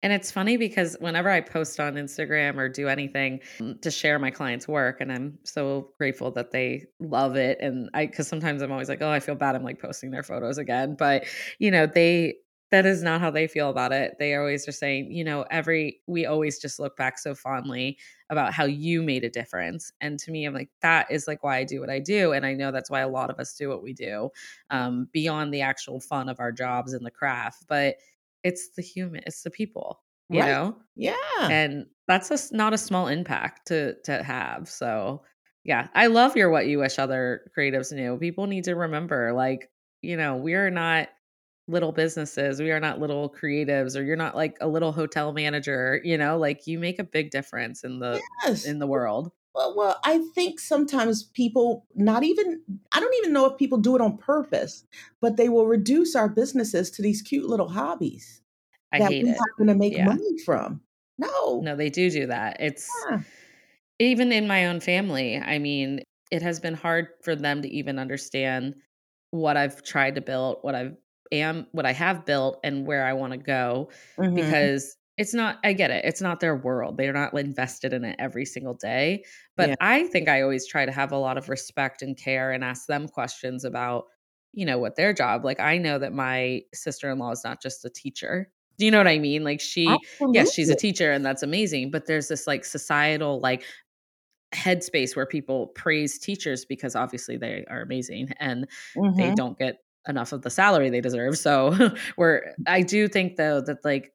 [0.04, 4.18] And it's funny because whenever I post on Instagram or do anything mm, to share
[4.18, 7.60] my clients' work, and I'm so grateful that they love it.
[7.62, 9.56] And I, because sometimes I'm always like, oh, I feel bad.
[9.56, 10.96] I'm like posting their photos again.
[10.98, 11.26] But,
[11.60, 12.36] you know, they,
[12.72, 14.16] that is not how they feel about it.
[14.20, 17.98] They always are saying, you know, every, we always just look back so fondly
[18.30, 19.92] about how you made a difference.
[20.02, 22.32] And to me, I'm like, that is like why I do what I do.
[22.34, 24.30] And I know that's why a lot of us do what we do
[24.70, 27.66] um, beyond the actual fun of our jobs and the craft.
[27.68, 27.98] But,
[28.44, 30.02] it's the human, it's the people,
[30.32, 30.48] you Right.
[30.48, 30.76] know?
[30.96, 31.14] Yeah.
[31.48, 35.24] And that's a not a small impact to to have, so,
[35.64, 38.18] yeah, I love your what you wish other creatives knew.
[38.18, 39.70] People need to remember, like,
[40.02, 41.10] you know, we are not
[41.68, 46.02] little businesses, we are not little creatives, or you're not like a little hotel manager,
[46.04, 46.38] you know?
[46.38, 48.66] Like, you make a big difference in the Yes.
[48.66, 49.32] in the world.
[49.54, 53.96] Well, well, I think sometimes people not even I don't even know if people do
[53.96, 54.86] it on purpose,
[55.20, 58.42] but they will reduce our businesses to these cute little hobbies
[58.92, 59.38] I that hate we it.
[59.40, 60.08] happen to make Yeah.
[60.14, 60.82] money from.
[61.18, 61.62] No.
[61.62, 62.58] No, they do do that.
[62.60, 63.24] It's Yeah.
[64.00, 65.38] even in my own family.
[65.38, 66.02] I mean,
[66.32, 68.76] it has been hard for them to even understand
[69.32, 70.98] what I've tried to build, what I've
[71.32, 74.56] am, what I have built, and where I want to go Mhm.
[74.56, 75.60] because it's not.
[75.64, 76.06] I get it.
[76.06, 76.98] It's not their world.
[76.98, 79.24] They're not invested in it every single day.
[79.58, 79.76] But Yeah.
[79.82, 82.88] I think I always try to have a lot of respect and care and ask
[82.88, 84.06] them questions about,
[84.54, 85.46] you know, what their job.
[85.46, 88.52] Like I know that my sister in law is not just a teacher.
[88.78, 89.44] Do you know what I mean?
[89.44, 93.64] Like she yes, she's a teacher and that's amazing, but there's this like societal like
[94.54, 98.68] headspace where people praise teachers because obviously they are amazing and
[99.18, 99.32] they Mhm.
[99.32, 99.78] don't get
[100.08, 101.38] enough of the salary they deserve.
[101.38, 104.14] So where I do think though that like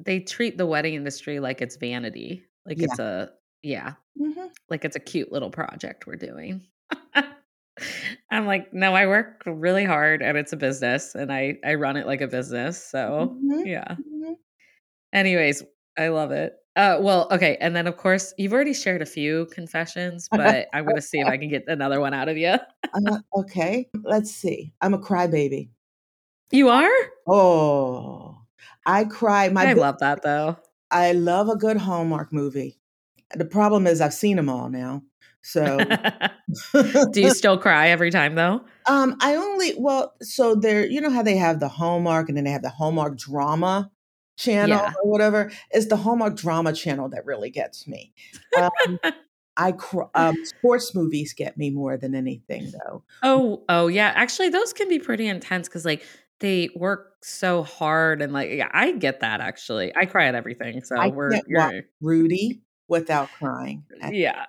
[0.00, 2.44] they treat the wedding industry like it's vanity.
[2.66, 2.84] Like Yeah.
[2.84, 3.30] it's a
[3.62, 4.50] yeah, Mhm.
[4.70, 6.66] like it's a cute little project we're doing.
[8.30, 11.96] I'm like, no, I work really hard and it's a business and I I run
[11.96, 12.82] it like a business.
[12.84, 13.66] So, Mhm.
[13.66, 13.96] yeah.
[13.96, 14.36] Mhm.
[15.12, 15.62] Anyways,
[15.96, 16.54] I love it.
[16.76, 20.86] Uh, well, okay, and then of course you've already shared a few confessions, but I'm
[20.86, 22.56] gonna see if I can get another one out of you.
[22.92, 24.72] Uh, okay, let's see.
[24.80, 25.70] I'm a crybaby.
[26.50, 26.92] You are?
[27.26, 28.38] Oh,
[28.86, 29.48] I cry.
[29.48, 30.56] My I love that though.
[30.90, 32.78] I love a good Hallmark movie.
[33.34, 35.02] The problem is I've seen them all now.
[35.42, 35.80] So,
[37.12, 38.64] Do you still cry every time though?
[38.86, 40.86] um, I only well, so there.
[40.86, 43.90] You know how they have the Hallmark and then they have the Hallmark drama
[44.36, 44.92] channel Yeah.
[45.02, 45.50] or whatever.
[45.70, 48.12] It's the Hallmark drama channel that really gets me.
[48.60, 48.98] Um,
[49.56, 53.04] I cr- um, sports movies get me more than anything, though.
[53.22, 54.12] oh, oh yeah.
[54.14, 56.04] Actually, those can be pretty intense because like
[56.40, 59.94] they work so hard and like yeah, I get that actually.
[59.94, 60.82] I cry at everything.
[60.82, 63.84] So I we're you're Rudy without crying.
[64.10, 64.46] Yeah.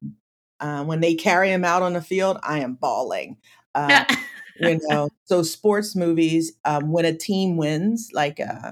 [0.60, 3.38] Uh, when they carry him out on the field, I am bawling.
[3.76, 4.06] Uh,
[4.60, 8.72] you know, so sports movies, um, when a team wins, like uh,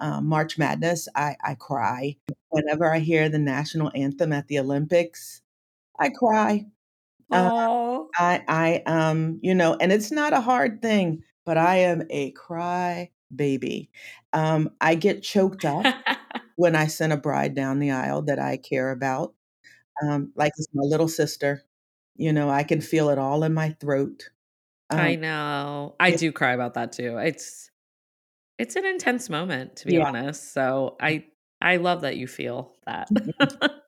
[0.00, 2.16] uh, March Madness, I, I cry.
[2.50, 5.42] Whenever I hear the national anthem at the Olympics,
[5.98, 6.66] I cry.
[7.30, 8.08] Uh, oh.
[8.16, 12.30] I, I, um, you know, and it's not a hard thing, but I am a
[12.32, 13.90] cry baby.
[14.32, 15.84] Um, I get choked up
[16.56, 19.34] when I send a bride down the aisle that I care about.
[20.02, 21.64] Um, like it's my little sister.
[22.16, 24.30] You know, I can feel it all in my throat.
[24.94, 25.96] I Um, know.
[26.00, 27.18] I do cry about that too.
[27.18, 27.70] It's
[28.58, 30.04] it's an intense moment to be yeah.
[30.06, 30.52] honest.
[30.52, 31.26] So I
[31.62, 33.10] I love that you feel that.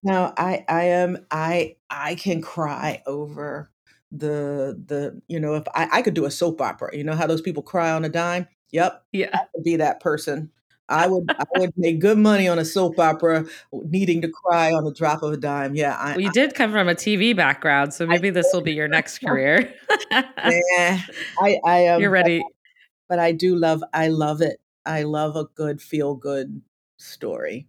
[0.02, 3.70] No, I I am I I can cry over
[4.12, 6.96] the the you know if I I could do a soap opera.
[6.96, 8.46] You know how those people cry on a dime?
[8.70, 9.30] Yep, yeah.
[9.34, 10.50] I could be that person.
[10.88, 14.84] I would I would make good money on a soap opera needing to cry on
[14.84, 15.74] the drop of a dime.
[15.74, 18.62] Yeah, I, Well, you did come from a TV background, so I, maybe this will
[18.62, 19.72] be your next career.
[20.10, 21.04] I
[21.40, 22.42] I I am um, You're ready.
[23.08, 24.60] but I do love I love it.
[24.86, 26.62] I love a good feel good
[26.98, 27.66] story.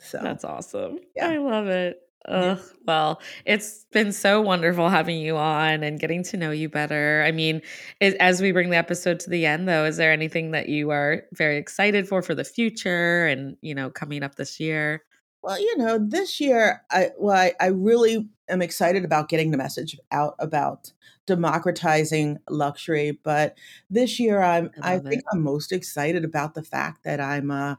[0.00, 0.98] So That's awesome.
[1.16, 1.28] yeah.
[1.28, 2.00] I love it.
[2.28, 7.22] Ugh, well, it's been so wonderful having you on and getting to know you better.
[7.26, 7.62] I mean,
[8.00, 10.90] is, as we bring the episode to the end, though, is there anything that you
[10.90, 15.02] are very excited for for the future and you know coming up this year?
[15.42, 19.56] Well, you know, this year I well I, I really am excited about getting the
[19.56, 20.92] message out about
[21.26, 23.56] democratizing luxury, but
[23.88, 25.24] this year I'm I I think it.
[25.32, 27.76] I'm most excited about the fact that I'm uh,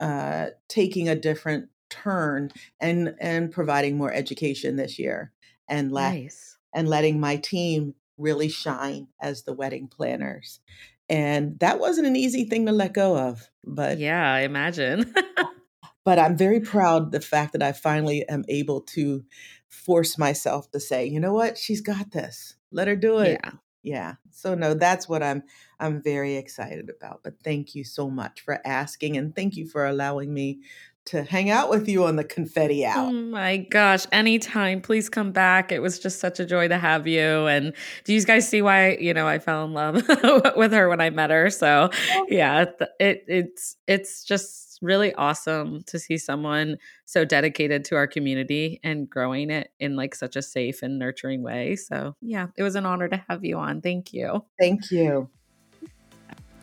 [0.00, 5.32] uh, taking a different turn and and providing more education this year
[5.68, 6.58] and let Nice.
[6.74, 10.60] and letting my team really shine as the wedding planners.
[11.08, 15.12] And that wasn't an easy thing to let go of, but Yeah, I imagine.
[16.04, 19.24] but I'm very proud the fact that I finally am able to
[19.68, 22.54] force myself to say, you know what, she's got this.
[22.70, 23.40] Let her do it.
[23.42, 23.50] yeah.
[23.84, 24.14] Yeah.
[24.30, 25.42] So no, that's what I'm
[25.80, 27.20] I'm very excited about.
[27.24, 30.60] But thank you so much for asking and thank you for allowing me
[31.06, 33.08] to hang out with you on the confetti hour.
[33.08, 34.80] Oh my gosh, anytime.
[34.80, 35.72] Please come back.
[35.72, 37.46] It was just such a joy to have you.
[37.46, 37.74] And
[38.04, 39.94] do you guys see why, you know, I fell in love
[40.56, 41.50] with her when I met her?
[41.50, 42.66] So, Oh, yeah,
[43.00, 49.08] it it's it's just really awesome to see someone so dedicated to our community and
[49.08, 51.76] growing it in like such a safe and nurturing way.
[51.76, 53.80] So, yeah, it was an honor to have you on.
[53.80, 54.44] Thank you.
[54.58, 55.30] Thank you.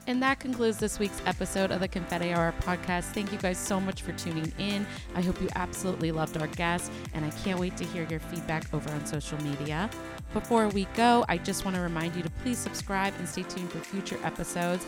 [0.09, 3.03] And that concludes this week's episode of the Confetti Hour podcast.
[3.13, 4.87] Thank you guys so much for tuning in.
[5.13, 8.73] I hope you absolutely loved our guest, and I can't wait to hear your feedback
[8.73, 9.87] over on social media.
[10.33, 13.69] Before we go, I just want to remind you to Please subscribe and stay tuned
[13.69, 14.87] for future episodes.